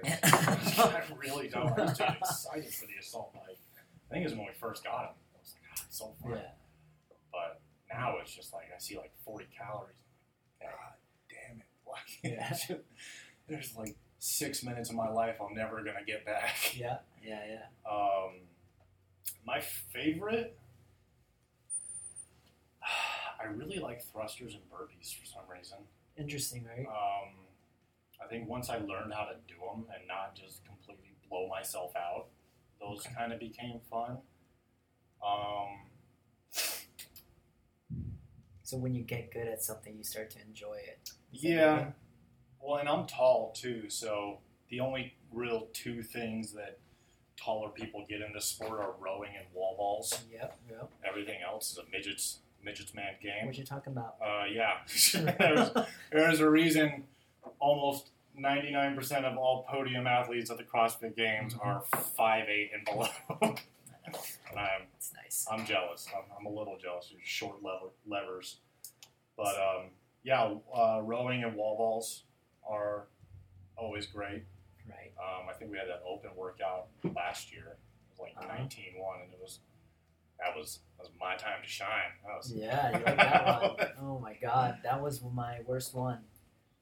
I 0.24 1.02
really 1.18 1.48
don't. 1.48 1.68
I 1.78 1.84
was 1.84 1.98
too 1.98 2.04
excited 2.20 2.74
for 2.74 2.86
the 2.86 2.94
assault 3.00 3.34
bike. 3.34 3.58
I 4.10 4.14
think 4.14 4.22
it 4.26 4.30
was 4.30 4.34
when 4.38 4.48
we 4.48 4.54
first 4.54 4.84
got 4.84 5.14
them. 5.14 5.16
I 5.36 5.40
was 5.40 5.54
like, 5.54 5.64
ah, 5.72 5.84
it's 5.88 5.98
so 5.98 6.14
fun. 6.22 6.32
Yeah. 6.34 6.52
But 7.32 7.62
now 7.92 8.18
it's 8.22 8.34
just 8.34 8.54
like 8.54 8.66
I 8.74 8.80
see 8.80 8.98
like 8.98 9.12
40 9.26 9.48
calories. 9.58 9.96
It! 10.62 10.68
Why 11.92 12.00
can't 12.22 12.40
I 12.40 12.44
Yeah. 12.44 12.50
just- 12.50 12.72
There's 13.48 13.76
like 13.76 13.96
six 14.20 14.64
minutes 14.64 14.90
of 14.90 14.96
my 14.96 15.10
life 15.10 15.38
I'm 15.42 15.54
never 15.56 15.84
gonna 15.84 16.06
get 16.06 16.26
back. 16.26 16.56
Yeah. 16.76 17.00
Yeah. 17.22 17.44
Yeah. 17.46 17.92
Um, 17.92 18.42
my 19.46 19.60
favorite. 19.60 20.58
I 23.40 23.46
really 23.46 23.80
like 23.80 24.02
thrusters 24.04 24.54
and 24.54 24.64
burpees 24.70 25.14
for 25.20 25.26
some 25.26 25.42
reason. 25.52 25.80
Interesting, 26.16 26.64
right? 26.66 26.86
Um, 26.88 27.34
I 28.24 28.28
think 28.30 28.48
once 28.48 28.70
I 28.70 28.78
learned 28.78 29.14
how 29.14 29.26
to 29.26 29.36
do 29.48 29.56
them 29.56 29.86
and 29.94 30.08
not 30.08 30.36
just 30.36 30.64
completely 30.66 31.16
blow 31.28 31.48
myself 31.50 31.96
out, 31.96 32.28
those 32.80 33.00
Okay. 33.06 33.16
kind 33.16 33.34
of 33.34 33.40
became 33.40 33.80
fun. 33.90 34.20
Um, 35.26 35.88
So 38.64 38.78
when 38.78 38.96
you 38.96 39.04
get 39.04 39.32
good 39.34 39.48
at 39.50 39.62
something, 39.62 39.98
you 39.98 40.04
start 40.04 40.30
to 40.32 40.40
enjoy 40.42 40.76
it. 40.76 41.12
Yeah. 41.32 41.88
Well, 42.62 42.78
and 42.80 42.88
I'm 42.90 43.08
tall 43.08 43.54
too, 43.56 43.90
so 43.90 44.40
the 44.70 44.80
only 44.80 45.14
real 45.32 45.68
two 45.74 46.04
things 46.04 46.54
that 46.54 46.78
taller 47.38 47.70
people 47.70 48.06
get 48.08 48.22
in 48.22 48.28
into 48.28 48.42
sport 48.42 48.80
are 48.80 48.94
rowing 49.00 49.32
and 49.36 49.46
wall 49.54 49.76
balls. 49.78 50.24
Yep. 50.32 50.58
Yep. 50.70 50.92
Everything 51.08 51.40
else 51.44 51.72
is 51.72 51.78
a 51.80 51.84
midgets 51.92 52.40
midgets 52.64 52.94
man 52.94 53.14
game. 53.22 53.48
What 53.48 53.58
you 53.58 53.64
talking 53.66 53.94
about? 53.94 54.16
Uh, 54.24 54.44
yeah, 54.46 54.74
there's, 55.40 55.70
there's 56.12 56.40
a 56.42 56.48
reason 56.50 57.06
almost 57.60 58.10
99% 58.40 59.24
of 59.26 59.38
all 59.38 59.66
podium 59.68 60.06
athletes 60.06 60.52
at 60.52 60.58
the 60.58 60.64
CrossFit 60.64 61.16
Games 61.16 61.56
Mhm. 61.56 61.66
are 61.66 61.84
5'8 61.92 62.70
and 62.76 62.86
below. 62.86 63.08
I 63.30 63.36
know. 63.46 63.56
and 64.52 64.60
I'm, 64.60 64.82
It's 64.96 65.12
nice. 65.16 65.48
I'm 65.52 65.66
jealous. 65.66 66.08
I'm, 66.16 66.24
I'm 66.40 66.46
a 66.46 66.50
little 66.56 66.78
jealous 66.78 67.10
of 67.12 67.18
short 67.24 67.64
lever, 67.64 67.88
levers. 68.08 68.58
But 69.36 69.56
um, 69.58 69.86
yeah, 70.24 70.54
uh, 70.76 71.02
rowing 71.04 71.44
and 71.44 71.56
wall 71.56 71.78
balls 71.78 72.24
are 72.68 73.08
always 73.78 74.06
great. 74.06 74.44
Right. 74.90 75.12
Um, 75.18 75.48
I 75.50 75.54
think 75.54 75.72
we 75.72 75.78
had 75.78 75.88
that 75.88 76.04
open 76.08 76.32
workout 76.36 76.88
last 77.16 77.52
year. 77.52 77.78
It 77.78 78.12
was 78.12 78.20
like 78.20 78.34
Uh-huh. 78.38 78.64
19-1, 78.64 79.24
and 79.24 79.34
it 79.34 79.40
was 79.42 79.60
that 80.40 80.56
was 80.58 80.80
that 80.98 81.04
was 81.04 81.12
my 81.20 81.36
time 81.36 81.62
to 81.64 81.68
shine. 81.70 82.12
Was 82.26 82.52
Yeah, 82.54 82.98
you 82.98 83.04
like 83.06 83.18
that 83.18 83.62
one. 83.78 83.88
Oh 84.02 84.20
my 84.20 84.36
god, 84.42 84.80
that 84.84 85.02
was 85.02 85.22
my 85.22 85.60
worst 85.68 85.94
one, 85.94 86.20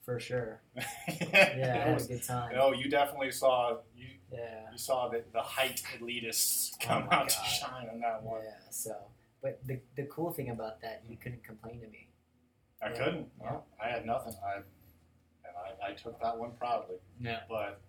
for 0.02 0.20
sure. 0.20 0.62
yeah, 0.76 0.84
it 1.08 1.82
had 1.84 1.94
was 1.94 2.06
a 2.06 2.14
good 2.14 2.24
time. 2.24 2.56
No, 2.56 2.72
you 2.74 2.90
definitely 2.90 3.32
saw 3.32 3.78
you 3.96 4.08
Yeah. 4.32 4.72
you 4.72 4.78
saw 4.78 5.10
the, 5.10 5.24
the 5.34 5.42
height 5.42 5.82
elitists 6.00 6.72
Oh 6.76 6.86
come 6.86 7.08
my 7.08 7.18
out 7.18 7.30
to 7.30 7.44
shine 7.46 7.90
on 7.90 8.00
that 8.00 8.24
one. 8.24 8.42
Yeah. 8.44 8.52
So, 8.70 8.96
but 9.42 9.60
the 9.66 9.80
the 9.96 10.04
cool 10.04 10.32
thing 10.32 10.50
about 10.50 10.82
that, 10.82 11.04
you 11.08 11.18
couldn't 11.18 11.44
complain 11.44 11.82
to 11.82 11.88
me. 11.88 12.08
I 12.82 12.90
couldn't. 12.90 13.28
No, 13.42 13.64
I 13.84 13.90
had 13.90 14.06
nothing. 14.06 14.34
I 14.46 14.58
and 14.58 15.56
I, 15.84 15.90
I 15.92 15.94
took 15.94 16.20
that 16.22 16.38
one 16.38 16.52
proudly. 16.58 16.96
Yeah. 17.20 17.42
But 17.50 17.82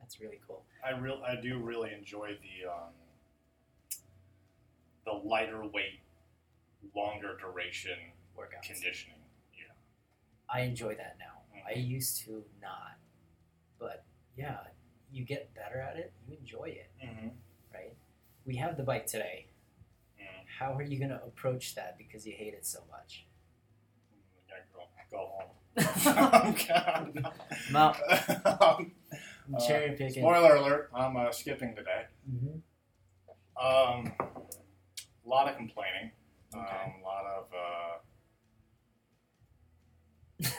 That's 0.00 0.20
really 0.20 0.40
cool. 0.46 0.64
I 0.84 0.90
real 0.98 1.20
I 1.26 1.36
do 1.40 1.58
really 1.58 1.90
enjoy 1.92 2.38
the 2.40 2.70
um, 2.70 2.92
the 5.04 5.12
lighter 5.12 5.62
weight, 5.66 6.00
longer 6.94 7.36
duration 7.38 7.98
Workouts. 8.38 8.62
conditioning. 8.66 9.18
Yeah. 9.54 9.72
I 10.52 10.60
enjoy 10.62 10.94
that 10.96 11.16
now. 11.18 11.42
Mhm. 11.54 11.76
I 11.76 11.78
used 11.78 12.22
to 12.24 12.42
not, 12.60 12.96
but 13.78 14.04
yeah, 14.36 14.58
you 15.12 15.24
get 15.24 15.54
better 15.54 15.78
at 15.78 15.96
it, 15.96 16.12
you 16.26 16.36
enjoy 16.38 16.64
it, 16.70 16.90
Mm-hmm. 17.04 17.28
right? 17.72 17.94
We 18.46 18.56
have 18.56 18.76
the 18.76 18.82
bike 18.82 19.06
today. 19.06 19.46
Mm. 20.20 20.24
How 20.58 20.72
are 20.74 20.82
you 20.82 20.98
gonna 20.98 21.20
approach 21.24 21.74
that 21.76 21.96
because 21.98 22.26
you 22.26 22.32
hate 22.36 22.54
it 22.54 22.66
so 22.66 22.80
much? 22.90 23.26
Go, 25.14 25.30
home. 25.32 25.50
I'm, 27.74 27.94
I'm 28.46 29.54
Uh, 29.54 29.60
cherry 29.66 29.90
picking. 29.90 30.22
spoiler 30.22 30.56
alert, 30.56 30.90
I'm 30.94 31.16
uh, 31.16 31.30
skipping 31.30 31.74
today. 31.76 32.06
Mhm. 32.28 32.60
Um, 33.60 34.12
a 34.18 35.28
lot 35.28 35.48
of 35.48 35.56
complaining. 35.56 36.10
Okay. 36.54 36.64
Um, 36.84 36.92
a 37.00 37.04
lot 37.04 37.24
of 37.26 37.46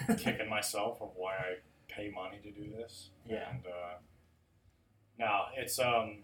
uh, 0.07 0.13
kicking 0.17 0.49
myself 0.49 1.01
of 1.01 1.11
why 1.15 1.33
I 1.35 1.55
pay 1.87 2.09
money 2.09 2.39
to 2.43 2.51
do 2.51 2.69
this. 2.77 3.09
Yeah. 3.25 3.49
And 3.49 3.65
uh, 3.65 3.97
now 5.19 5.47
it's 5.57 5.79
um, 5.79 6.23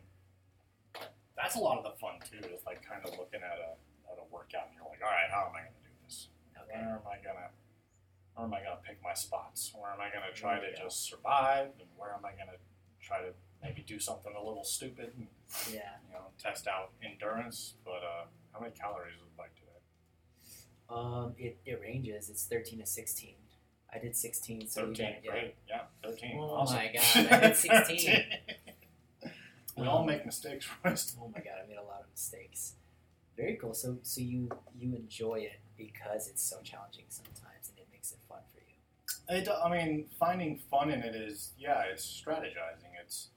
that's 1.36 1.56
a 1.56 1.60
lot 1.60 1.78
of 1.78 1.84
the 1.84 1.92
fun 2.00 2.20
too. 2.30 2.38
Is 2.54 2.64
like 2.66 2.82
kind 2.88 3.02
of 3.04 3.12
looking 3.18 3.42
at 3.42 3.58
a 3.58 3.76
at 4.12 4.18
a 4.20 4.24
workout 4.34 4.68
and 4.68 4.76
you're 4.76 4.86
like, 4.90 5.02
all 5.04 5.10
right, 5.12 5.30
how 5.32 5.48
am 5.50 5.56
I 5.56 5.62
going 5.62 5.74
to 5.74 5.90
do 5.90 5.94
this? 6.06 6.30
okay. 6.62 6.80
Where 6.80 6.96
am 6.96 7.02
I 7.10 7.18
gonna? 7.24 7.50
Where 8.42 8.48
am 8.48 8.54
I 8.56 8.64
gonna 8.64 8.80
pick 8.84 8.98
my 9.04 9.14
spots? 9.14 9.72
Where 9.80 9.92
am 9.92 10.02
I 10.02 10.10
gonna 10.12 10.34
try 10.34 10.56
to 10.60 10.66
go. 10.76 10.84
just 10.86 11.04
survive? 11.08 11.68
And 11.80 11.88
where 11.96 12.12
am 12.12 12.26
I 12.26 12.32
gonna 12.32 12.58
try 13.00 13.20
to 13.22 13.34
maybe 13.62 13.84
do 13.84 14.00
something 14.00 14.34
a 14.36 14.44
little 14.44 14.64
stupid 14.64 15.14
and 15.16 15.28
Yeah. 15.72 15.98
you 16.08 16.14
know 16.14 16.26
test 16.40 16.66
out 16.68 16.90
endurance? 17.04 17.76
But 17.86 18.02
uh, 18.04 18.26
how 18.52 18.60
many 18.62 18.74
calories 18.74 19.14
is 19.14 19.22
the 19.22 19.38
bike 19.38 19.54
today? 19.54 19.78
Um, 20.90 21.36
it, 21.38 21.60
it 21.68 21.80
ranges. 21.82 22.32
It's 22.32 22.46
13 22.46 22.80
to 22.80 22.86
16. 22.88 23.36
I 23.94 24.00
did 24.00 24.16
16, 24.16 24.68
so 24.70 24.80
you 24.82 24.88
Thirteen, 24.88 25.14
got, 25.14 25.24
yeah. 25.24 25.32
great, 25.32 25.56
yeah, 25.68 25.82
thirteen. 26.02 26.38
Oh 26.40 26.56
awesome. 26.56 26.78
my 26.78 26.92
God, 26.94 27.28
I 27.34 27.40
did 27.50 27.58
16. 27.58 27.98
13. 28.06 28.24
we 29.78 29.86
all 29.86 30.00
Um, 30.00 30.06
make 30.08 30.26
mistakes, 30.26 30.66
Royce. 30.84 31.16
Oh 31.22 31.28
my 31.28 31.42
god, 31.42 31.60
I 31.64 31.68
made 31.68 31.78
a 31.78 31.84
lot 31.84 32.00
of 32.02 32.10
mistakes. 32.10 32.74
Very 33.38 33.56
cool. 33.58 33.76
So 33.76 34.00
so 34.02 34.20
you 34.22 34.50
you 34.76 34.96
enjoy 34.96 35.42
it 35.42 35.60
because 35.78 36.28
it's 36.28 36.42
so 36.42 36.58
challenging 36.64 37.06
sometimes 37.10 37.70
and 37.70 37.78
it 37.80 37.88
makes 37.92 38.12
it 38.14 38.20
fun 38.30 38.40
for 38.54 38.60
you. 38.60 38.76
It, 39.30 39.48
I 39.64 39.70
mean, 39.70 40.08
finding 40.20 40.58
fun 40.70 40.92
in 40.92 41.02
it 41.02 41.16
is, 41.16 41.54
yeah, 41.58 41.84
it's 41.92 42.04
strategizing. 42.06 42.92
It's 43.02 43.30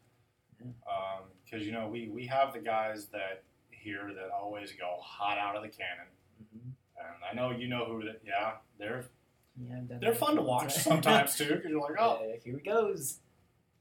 because 1.44 1.66
you 1.66 1.72
know 1.72 1.88
we 1.88 2.08
we 2.08 2.26
have 2.26 2.52
the 2.52 2.58
guys 2.58 3.06
that 3.08 3.42
here 3.70 4.10
that 4.14 4.30
always 4.34 4.72
go 4.72 4.96
hot 5.00 5.38
out 5.38 5.56
of 5.56 5.62
the 5.62 5.68
cannon, 5.68 6.06
Mm-hmm. 6.56 6.70
and 6.98 7.16
I 7.30 7.34
know 7.34 7.56
you 7.56 7.68
know 7.68 7.84
who 7.84 8.04
that. 8.04 8.20
Yeah, 8.26 8.52
they're 8.78 9.04
Yeah, 9.60 9.80
they're 10.00 10.14
fun 10.14 10.34
to 10.36 10.42
watch 10.42 10.74
sometimes 10.74 11.36
too. 11.36 11.46
Because 11.56 11.70
you're 11.70 11.80
like, 11.80 11.94
oh, 12.00 12.18
Yeah, 12.26 12.36
here 12.44 12.58
he 12.62 12.68
goes. 12.70 13.20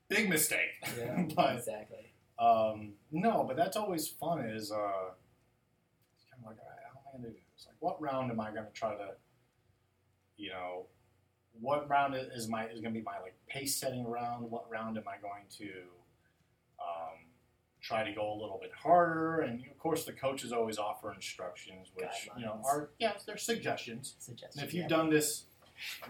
big 0.09 0.29
mistake. 0.29 0.69
Yeah, 0.97 1.23
but 1.35 1.55
exactly. 1.57 2.11
um, 2.37 2.93
no, 3.11 3.43
but 3.47 3.55
that's 3.57 3.75
always 3.77 4.07
fun. 4.07 4.41
Is 4.45 4.71
uh, 4.71 5.13
it's 6.15 6.25
kind 6.29 6.43
of 6.43 6.45
like, 6.45 6.57
how 6.57 6.99
am 7.15 7.21
I 7.21 7.25
to 7.25 7.29
do 7.31 7.33
this? 7.55 7.65
Like, 7.65 7.75
what 7.79 7.99
round 8.01 8.29
am 8.31 8.39
I 8.39 8.51
going 8.51 8.65
to 8.65 8.71
try 8.73 8.93
to, 8.95 9.11
you 10.37 10.49
know, 10.51 10.85
what 11.59 11.89
round 11.89 12.15
is 12.15 12.47
my 12.47 12.65
is 12.65 12.81
going 12.81 12.93
to 12.93 12.99
be 12.99 13.03
my 13.03 13.19
like 13.21 13.35
pace 13.47 13.75
setting 13.75 14.05
round? 14.07 14.49
What 14.49 14.69
round 14.69 14.97
am 14.97 15.03
I 15.07 15.21
going 15.21 15.43
to 15.59 15.65
um, 16.79 17.19
try 17.81 18.03
to 18.03 18.11
go 18.13 18.31
a 18.31 18.37
little 18.39 18.59
bit 18.61 18.71
harder? 18.73 19.41
And 19.41 19.61
of 19.67 19.77
course, 19.77 20.05
the 20.05 20.13
coaches 20.13 20.51
always 20.51 20.77
offer 20.77 21.13
instructions, 21.13 21.89
which 21.95 22.29
you 22.37 22.45
know 22.45 22.59
are 22.65 22.89
yeah, 22.99 23.13
they're 23.25 23.37
suggestions. 23.37 24.15
Suggestion. 24.19 24.59
And 24.61 24.67
if 24.67 24.73
you've 24.73 24.83
yeah. 24.83 24.97
done 24.97 25.09
this 25.09 25.45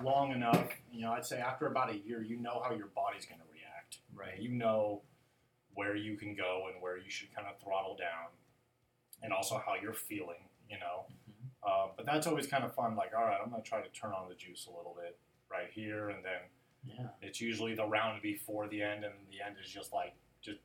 long 0.04 0.32
enough, 0.32 0.68
you 0.92 1.02
know, 1.02 1.12
I'd 1.12 1.26
say 1.26 1.40
after 1.40 1.68
about 1.68 1.92
a 1.92 1.98
year, 1.98 2.22
you 2.22 2.38
know 2.38 2.62
how 2.68 2.74
your 2.76 2.88
body's 2.88 3.26
going 3.26 3.40
to 3.40 3.48
react. 3.52 3.98
right. 4.16 4.42
You 4.42 4.50
know 4.50 5.02
where 5.76 5.96
you 5.96 6.16
can 6.16 6.36
go 6.36 6.68
and 6.72 6.82
where 6.82 6.98
you 6.98 7.10
should 7.10 7.34
kind 7.36 7.48
of 7.48 7.60
throttle 7.62 7.96
down, 7.98 8.30
and 9.22 9.34
also 9.34 9.62
how 9.66 9.74
you're 9.82 9.94
feeling. 9.94 10.50
You 10.70 10.80
know, 10.80 11.06
Mhm. 11.30 11.50
uh, 11.68 11.92
but 11.96 12.06
that's 12.06 12.26
always 12.26 12.48
kind 12.48 12.64
of 12.64 12.74
fun. 12.74 12.96
Like, 12.96 13.12
all 13.16 13.24
right, 13.26 13.38
I'm 13.44 13.50
going 13.52 13.62
to 13.62 13.68
try 13.68 13.82
to 13.82 13.90
turn 13.90 14.12
on 14.12 14.30
the 14.30 14.34
juice 14.36 14.66
a 14.66 14.76
little 14.76 14.96
bit 15.00 15.20
right 15.54 15.70
here, 15.72 16.10
and 16.10 16.26
then 16.26 16.42
Yeah. 16.86 17.08
it's 17.22 17.39
usually 17.39 17.76
the 17.76 17.86
round 17.86 18.22
before 18.22 18.68
the 18.68 18.82
end, 18.82 19.06
and 19.06 19.13
the 19.32 19.42
end 19.42 19.56
is 19.63 19.70
just 19.70 19.94
like 19.94 20.13
just 20.42 20.60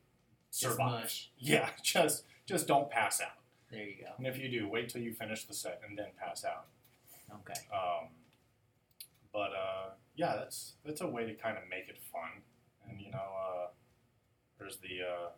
survive. 0.49 1.13
Yeah, 1.37 1.69
just 1.83 2.25
just 2.45 2.67
don't 2.67 2.89
pass 2.89 3.21
out. 3.21 3.37
There 3.71 3.83
you 3.83 4.03
go. 4.03 4.11
And 4.17 4.25
if 4.27 4.37
you 4.39 4.49
do, 4.49 4.67
wait 4.67 4.89
till 4.89 5.01
you 5.01 5.13
finish 5.13 5.45
the 5.45 5.53
set 5.53 5.81
and 5.87 5.97
then 5.97 6.07
pass 6.19 6.43
out. 6.43 6.65
Okay. 7.31 7.59
Um, 7.71 8.09
but 9.31 9.51
uh, 9.53 9.89
yeah, 10.15 10.35
that's 10.35 10.73
that's 10.83 11.01
a 11.01 11.07
way 11.07 11.25
to 11.25 11.35
kind 11.35 11.57
of 11.57 11.63
make 11.69 11.87
it 11.87 11.99
fun, 12.11 12.41
and 12.89 12.99
you 12.99 13.11
know, 13.11 13.17
uh, 13.39 13.67
there's 14.57 14.77
the 14.77 15.03
uh, 15.03 15.29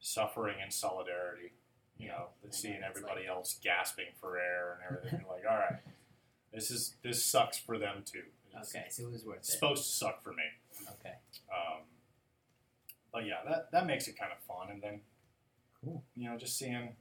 suffering 0.00 0.56
and 0.62 0.72
solidarity. 0.72 1.52
You 1.98 2.06
Yeah. 2.06 2.12
know, 2.12 2.26
seeing 2.48 2.82
everybody 2.82 3.26
else 3.26 3.58
gasping 3.62 4.06
for 4.18 4.38
air 4.38 4.72
and 4.80 4.96
everything. 4.96 5.20
You're 5.20 5.28
like, 5.36 5.44
all 5.48 5.58
right, 5.58 5.78
this 6.52 6.70
is 6.70 6.94
this 7.02 7.24
sucks 7.24 7.58
for 7.58 7.78
them 7.78 8.02
too. 8.04 8.22
It's, 8.58 8.74
Okay. 8.74 8.86
So 8.90 9.04
it 9.04 9.12
was 9.12 9.24
worth 9.24 9.38
it. 9.38 9.44
supposed 9.46 9.84
to 9.84 9.88
suck 9.90 10.22
for 10.24 10.30
me. 10.30 10.42
Okay. 11.00 11.14
Um, 11.54 11.82
but 13.12 13.24
yeah, 13.26 13.36
that 13.48 13.70
that 13.72 13.86
makes 13.86 14.08
it 14.08 14.18
kind 14.18 14.32
of 14.32 14.38
fun, 14.44 14.70
and 14.72 14.82
then 14.82 15.00
Cool. 15.84 16.02
you 16.16 16.28
know, 16.30 16.36
just 16.36 16.58
seeing 16.58 16.94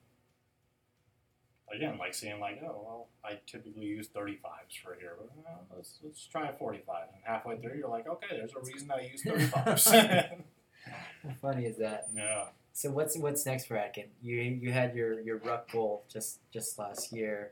again, 1.73 1.97
like 1.97 2.13
seeing 2.13 2.39
like, 2.39 2.61
oh 2.63 2.81
well, 2.85 3.07
I 3.23 3.39
typically 3.45 3.85
use 3.85 4.07
thirty 4.07 4.35
fives 4.41 4.75
for 4.83 4.95
here, 4.99 5.13
but 5.17 5.29
well, 5.37 5.65
let's 5.75 5.99
let's 6.03 6.25
try 6.25 6.47
a 6.49 6.53
forty 6.53 6.79
five, 6.85 7.07
and 7.13 7.21
halfway 7.25 7.57
through, 7.59 7.77
you're 7.77 7.89
like, 7.89 8.07
okay, 8.07 8.27
there's 8.31 8.53
a 8.53 8.59
reason 8.65 8.91
I 8.91 9.07
use 9.11 9.23
thirty 9.23 9.45
fives. 9.45 9.85
How 9.91 11.33
funny 11.41 11.65
is 11.65 11.77
that? 11.77 12.07
yeah, 12.15 12.45
So 12.73 12.89
what's 12.91 13.17
what's 13.17 13.45
next 13.45 13.65
for 13.65 13.75
Atkin? 13.77 14.05
You 14.21 14.35
you 14.37 14.71
had 14.71 14.95
your 14.95 15.19
your 15.19 15.37
ruck 15.37 15.71
goal 15.71 16.05
just 16.11 16.39
just 16.51 16.79
last 16.79 17.11
year. 17.11 17.51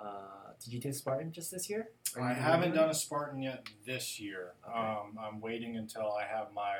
Uh, 0.00 0.52
did 0.62 0.72
you 0.72 0.80
do 0.80 0.92
Spartan 0.92 1.32
just 1.32 1.50
this 1.50 1.68
year? 1.68 1.88
I 2.20 2.32
haven't 2.32 2.74
done 2.74 2.88
a 2.90 2.94
Spartan 2.94 3.42
yet 3.42 3.66
this 3.86 4.18
year. 4.20 4.52
Okay. 4.68 4.78
Um, 4.78 5.18
I'm 5.20 5.40
waiting 5.40 5.76
until 5.76 6.12
I 6.12 6.24
have 6.24 6.48
my 6.54 6.76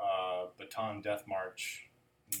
uh, 0.00 0.46
Bataan 0.60 1.02
Death 1.02 1.24
March 1.28 1.88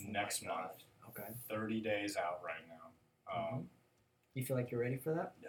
next 0.06 0.42
Oh 0.44 0.48
month. 0.54 0.70
Okay. 1.10 1.28
Thirty 1.48 1.80
days 1.80 2.16
out 2.16 2.40
right 2.44 2.64
now. 2.68 3.34
Um, 3.56 3.68
You 4.34 4.44
feel 4.44 4.56
like 4.56 4.70
you're 4.70 4.80
ready 4.80 4.96
for 4.96 5.14
that? 5.14 5.34
No. 5.42 5.48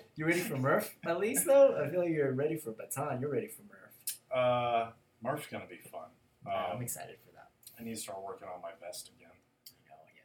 You 0.16 0.26
ready 0.26 0.40
for 0.40 0.56
Murph 0.58 0.94
at 1.06 1.18
least 1.18 1.46
though? 1.46 1.80
I 1.82 1.88
feel 1.88 2.00
like 2.00 2.10
you're 2.10 2.32
ready 2.32 2.56
for 2.56 2.72
Bataan. 2.72 3.20
You're 3.20 3.30
ready 3.30 3.48
for 3.48 3.62
Murph. 3.62 4.36
uh, 4.36 4.90
Murph's 5.22 5.46
gonna 5.50 5.66
be 5.66 5.78
fun. 5.90 6.08
Yeah, 6.46 6.52
I'm 6.70 6.76
Um, 6.76 6.82
excited 6.82 7.16
for 7.24 7.32
that. 7.32 7.50
I 7.78 7.84
need 7.84 7.94
to 7.94 8.00
start 8.00 8.22
working 8.22 8.48
on 8.48 8.60
my 8.60 8.72
vest 8.84 9.10
again. 9.16 9.29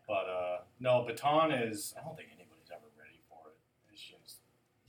I 0.10 0.14
know, 0.14 0.18
yeah. 0.18 0.26
But 0.26 0.30
uh, 0.32 0.58
no, 0.80 1.06
Bataan 1.10 1.70
is. 1.70 1.94
I 2.00 2.04
don't 2.04 2.16
think 2.16 2.30
anybody's 2.34 2.70
ever 2.72 2.86
ready 2.98 3.20
for 3.30 3.50
it. 3.50 3.58
It's 3.92 4.02
just 4.02 4.38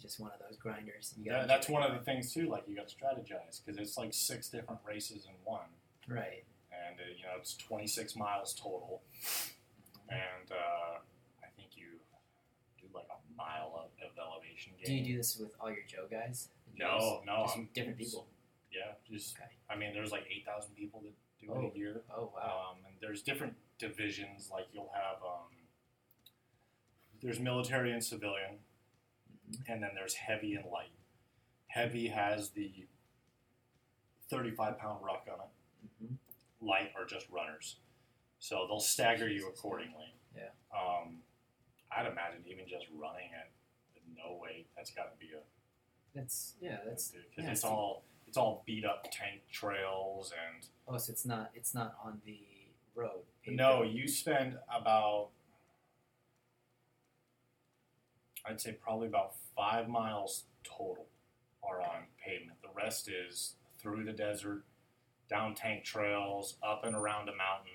just 0.01 0.21
one 0.21 0.31
of 0.33 0.39
those 0.47 0.59
grinders. 0.59 1.15
You 1.17 1.31
that, 1.33 1.49
that's 1.49 1.69
one 1.69 1.83
of 1.83 1.93
the 1.97 2.05
things 2.05 2.33
too. 2.33 2.49
Like 2.49 2.65
you 2.69 2.77
got 2.77 2.89
to 2.89 2.95
strategize 2.95 3.61
because 3.65 3.79
it's 3.81 3.97
like 3.97 4.13
six 4.15 4.49
different 4.49 4.81
races 4.87 5.25
in 5.27 5.35
one, 5.45 5.69
right. 6.09 6.45
and 6.71 7.01
uh, 7.01 7.05
you 7.17 7.23
know 7.25 7.33
it's 7.41 7.57
26 7.57 8.17
miles 8.17 8.55
total, 8.55 9.03
and 10.09 10.51
uh, 10.51 10.99
I 11.43 11.49
think 11.57 11.71
you 11.77 11.99
do 12.81 12.87
like 12.95 13.07
a 13.11 13.19
mile 13.37 13.73
of, 13.75 13.91
of 14.05 14.13
elevation 14.19 14.73
gain. 14.79 14.87
Do 14.87 14.93
you 14.95 15.13
do 15.15 15.17
this 15.19 15.37
with 15.39 15.51
all 15.61 15.69
your 15.71 15.85
Joe 15.89 16.07
guys? 16.11 16.49
No, 16.79 17.23
no, 17.27 17.45
Just 17.45 17.57
I'm- 17.57 17.69
different 17.75 17.99
people. 17.99 18.27
Yeah, 18.73 18.93
just 19.11 19.37
Okay. 19.37 19.49
I 19.71 19.77
mean, 19.77 19.95
there's 19.95 20.13
like 20.13 20.25
8,000 20.31 20.75
people 20.77 21.01
that 21.05 21.13
do 21.41 21.51
Oh. 21.51 21.67
it 21.69 21.73
a 21.75 21.79
year. 21.79 22.01
Oh 22.15 22.31
wow. 22.35 22.73
Um, 22.73 22.77
and 22.85 22.95
there's 23.01 23.23
different 23.23 23.55
divisions. 23.79 24.51
Like 24.51 24.67
you'll 24.73 24.93
have 24.95 25.23
um, 25.23 25.53
there's 27.23 27.41
military 27.41 27.93
and 27.93 28.03
civilian, 28.05 28.59
Mhm. 29.51 29.69
and 29.69 29.83
then 29.83 29.91
there's 29.95 30.15
heavy 30.15 30.55
and 30.55 30.67
light. 30.67 30.93
Heavy 31.69 32.09
has 32.09 32.51
the 32.51 32.87
35 34.29 34.79
pound 34.79 35.05
ruck 35.05 35.27
on 35.33 35.41
it. 35.41 36.05
Mhm. 36.05 36.17
Light 36.61 36.93
are 36.97 37.05
just 37.05 37.29
runners, 37.31 37.77
so 38.39 38.67
they'll 38.67 38.81
stagger 38.81 39.29
you 39.29 39.49
accordingly. 39.49 40.15
Yeah. 40.35 40.51
Um, 40.73 41.23
I'd 41.91 42.07
imagine 42.07 42.45
even 42.47 42.67
just 42.69 42.87
running 42.91 43.31
it 43.33 43.51
with 43.95 44.03
no 44.17 44.35
weight, 44.35 44.69
that's 44.77 44.91
got 44.91 45.11
to 45.13 45.17
be 45.19 45.33
a 45.33 45.43
That's 46.15 46.57
yeah. 46.61 46.83
That's 46.85 47.11
because 47.13 47.45
yeah, 47.45 47.51
it's 47.53 47.65
all 47.65 48.05
it's 48.27 48.37
all 48.39 48.63
beat 48.67 48.85
up 48.85 49.07
tank 49.13 49.43
trails 49.51 50.33
and 50.33 50.67
oh, 50.89 50.97
so 50.99 51.13
it's 51.13 51.25
not 51.27 51.51
it's 51.55 51.75
not 51.75 51.95
on 52.03 52.21
the 52.25 52.56
road. 52.97 53.23
No, 53.47 53.81
road. 53.83 53.93
you 53.95 54.09
spend 54.09 54.57
about, 54.75 55.29
I'd 58.45 58.61
say 58.61 58.73
probably 58.73 59.07
about 59.09 59.35
five 59.57 59.89
miles 59.89 60.45
total 60.65 61.07
are 61.63 61.81
on 61.81 62.05
pavement. 62.25 62.59
The 62.63 62.69
rest 62.75 63.09
is 63.09 63.55
through 63.79 64.05
the 64.05 64.13
desert, 64.13 64.65
down 65.29 65.55
tank 65.55 65.85
trails, 65.85 66.57
up 66.63 66.83
and 66.85 66.95
around 66.95 67.29
a 67.29 67.33
mountain, 67.37 67.73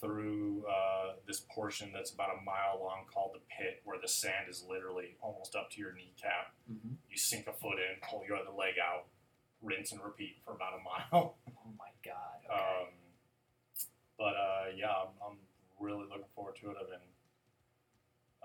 through 0.00 0.64
uh, 0.66 1.12
this 1.26 1.40
portion 1.50 1.90
that's 1.92 2.10
about 2.12 2.30
a 2.30 2.42
mile 2.42 2.80
long 2.80 3.04
called 3.12 3.32
the 3.34 3.40
pit, 3.54 3.82
where 3.84 3.98
the 4.00 4.08
sand 4.08 4.46
is 4.48 4.64
literally 4.66 5.16
almost 5.20 5.54
up 5.54 5.70
to 5.70 5.78
your 5.78 5.92
kneecap. 5.92 6.54
Mhm. 6.72 6.96
You 7.10 7.16
sink 7.18 7.46
a 7.48 7.52
foot 7.52 7.78
in, 7.78 8.00
pull 8.08 8.24
your 8.26 8.38
other 8.38 8.50
leg 8.56 8.74
out, 8.82 9.06
rinse 9.60 9.92
rinse 9.92 9.92
and 9.92 10.00
repeat 10.02 10.38
for 10.44 10.54
about 10.54 10.72
a 10.74 10.82
mile. 11.12 11.36
Oh 11.48 11.72
my 11.78 11.90
god. 12.02 12.40
Okay. 12.46 12.82
Um, 12.82 12.88
but 14.20 14.36
uh, 14.36 14.64
yeah, 14.76 14.88
I'm, 14.90 15.08
I'm 15.26 15.36
really 15.80 16.04
looking 16.04 16.28
forward 16.36 16.56
to 16.60 16.70
it. 16.70 16.76
I've 16.78 16.88
been 16.90 17.08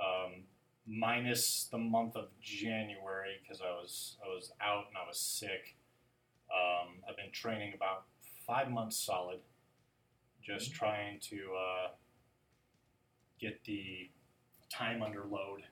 um, 0.01 0.43
minus 0.87 1.67
the 1.69 1.77
month 1.77 2.15
of 2.15 2.29
January 2.41 3.35
because 3.43 3.61
I 3.61 3.71
was 3.71 4.15
I 4.25 4.29
was 4.33 4.53
out 4.61 4.85
and 4.87 4.97
I 4.97 5.05
was 5.05 5.19
sick. 5.19 5.75
Um, 6.49 7.03
I've 7.09 7.17
been 7.17 7.31
training 7.33 7.73
about 7.75 8.05
five 8.47 8.71
months 8.71 8.97
solid, 8.97 9.41
just 10.41 10.71
Mhm. 10.71 10.75
trying 10.75 11.19
to 11.31 11.55
uh, 11.55 11.87
get 13.39 13.63
the 13.65 14.09
time 14.69 15.03
under 15.03 15.25
load 15.25 15.63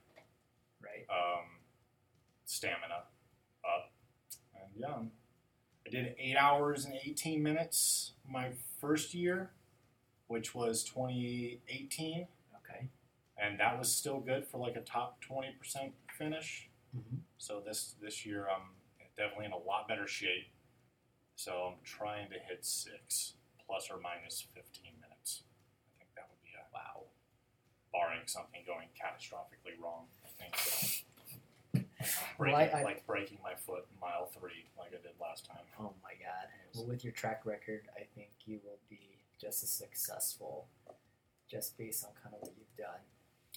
right. 0.81 1.05
um, 1.09 1.59
stamina 2.45 3.05
up. 3.63 3.93
And 4.55 4.71
yeah, 4.75 5.03
I 5.85 5.89
did 5.89 6.15
eight 6.19 6.35
hours 6.35 6.85
and 6.85 6.95
18 6.95 7.41
minutes 7.41 8.13
my 8.27 8.51
first 8.79 9.13
year, 9.13 9.51
which 10.33 10.55
was 10.55 10.83
2018. 10.83 12.25
Okay. 12.57 12.89
And 13.37 13.59
that 13.59 13.77
was 13.77 13.93
still 13.93 14.19
good 14.19 14.47
for 14.47 14.57
like 14.57 14.75
a 14.75 14.81
top 14.81 15.19
20% 15.23 15.91
finish. 16.17 16.69
hmm 16.91 17.17
So 17.37 17.61
this, 17.63 17.93
this 18.01 18.25
year 18.25 18.47
I'm 18.49 18.69
definitely 19.15 19.45
in 19.45 19.51
a 19.51 19.57
lot 19.57 19.87
better 19.87 20.07
shape. 20.07 20.47
So 21.35 21.51
I'm 21.69 21.79
trying 21.83 22.29
to 22.29 22.39
hit 22.49 22.65
six 22.65 23.33
plus 23.67 23.89
or 23.91 23.99
minus 24.01 24.41
15 24.55 24.83
minutes. 24.99 25.43
I 25.45 26.01
think 26.01 26.09
that 26.15 26.25
would 26.31 26.41
be 26.41 26.49
a 26.57 26.65
Wow. 26.73 27.05
barring 27.93 28.25
something 28.25 28.61
going 28.65 28.87
catastrophically 28.97 29.77
wrong. 29.79 30.07
I 30.25 30.29
think 30.41 30.55
so. 30.57 30.97
Breaking, 32.39 32.55
I- 32.75 32.79
I- 32.79 32.83
like 32.83 33.05
breaking 33.05 33.37
my 33.43 33.53
foot 33.53 33.85
in 33.93 33.99
mile 34.01 34.25
three, 34.33 34.65
like 34.79 34.89
I 34.89 35.01
did 35.01 35.13
last 35.21 35.45
time. 35.45 35.61
Oh 35.79 35.93
my 36.01 36.13
god. 36.17 36.49
Well, 36.73 36.87
with 36.87 37.03
your 37.03 37.13
track 37.13 37.45
record, 37.45 37.81
I 37.95 38.03
think 38.15 38.29
you 38.45 38.59
will 38.63 38.79
be 38.89 39.19
just 39.43 39.61
as 39.63 39.69
successful, 39.69 40.67
just 41.49 41.77
based 41.77 42.05
on 42.05 42.11
kind 42.23 42.33
of 42.35 42.41
what 42.41 42.53
you've 42.57 42.77
done. 42.77 42.99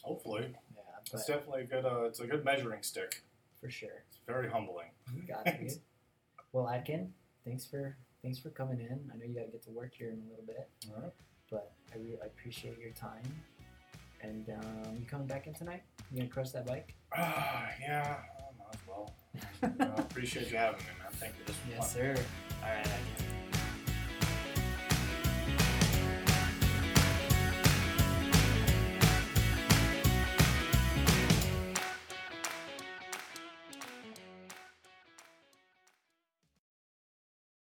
Hopefully, 0.03 0.49
Yeah, 0.74 0.82
it's 1.14 1.26
definitely 1.26 1.62
a 1.62 1.64
good. 1.64 1.84
Uh, 1.84 2.03
it's 2.05 2.20
a 2.20 2.26
good 2.26 2.45
measuring 2.45 2.82
stick. 2.82 3.22
for 3.61 3.70
sure. 3.70 4.03
It's 4.09 4.18
very 4.26 4.51
humbling. 4.51 4.89
Got 5.28 5.47
it. 5.47 5.78
well, 6.53 6.68
Atkin, 6.68 7.12
thanks 7.45 7.64
for 7.64 7.97
thanks 8.22 8.39
for 8.39 8.51
coming 8.51 8.80
in. 8.80 9.11
I 9.12 9.16
know 9.16 9.24
you 9.24 9.34
got 9.34 9.47
to 9.47 9.53
get 9.53 9.62
to 9.64 9.70
work 9.70 9.93
here 9.97 10.09
in 10.11 10.20
a 10.26 10.28
little 10.30 10.45
bit, 10.47 10.68
All 10.91 11.01
right. 11.03 11.12
but 11.51 11.72
I 11.95 11.99
really 11.99 12.18
I 12.22 12.26
appreciate 12.26 12.78
your 12.78 12.91
time. 12.93 13.22
And 14.22 14.49
um, 14.51 14.97
you 14.99 15.07
coming 15.07 15.26
back 15.28 15.47
in 15.47 15.55
tonight? 15.55 15.82
You 16.11 16.18
gonna 16.18 16.30
crush 16.30 16.51
that 16.51 16.66
bike? 16.66 16.95
Ah, 17.16 17.68
yeah, 17.80 18.16
I 18.18 18.59
might 18.59 18.74
as 18.74 18.80
well. 18.89 19.14
I 19.97 20.01
appreciate 20.01 20.51
you 20.51 20.57
having 20.57 20.80
me, 20.80 20.87
man. 20.99 21.12
Thank 21.12 21.34
you. 21.39 21.45
This 21.47 21.57
Yes, 21.70 21.78
fun. 21.78 22.03
sir. 22.16 22.24
All 22.62 22.68
right, 22.70 22.87
Atkin. 22.87 23.56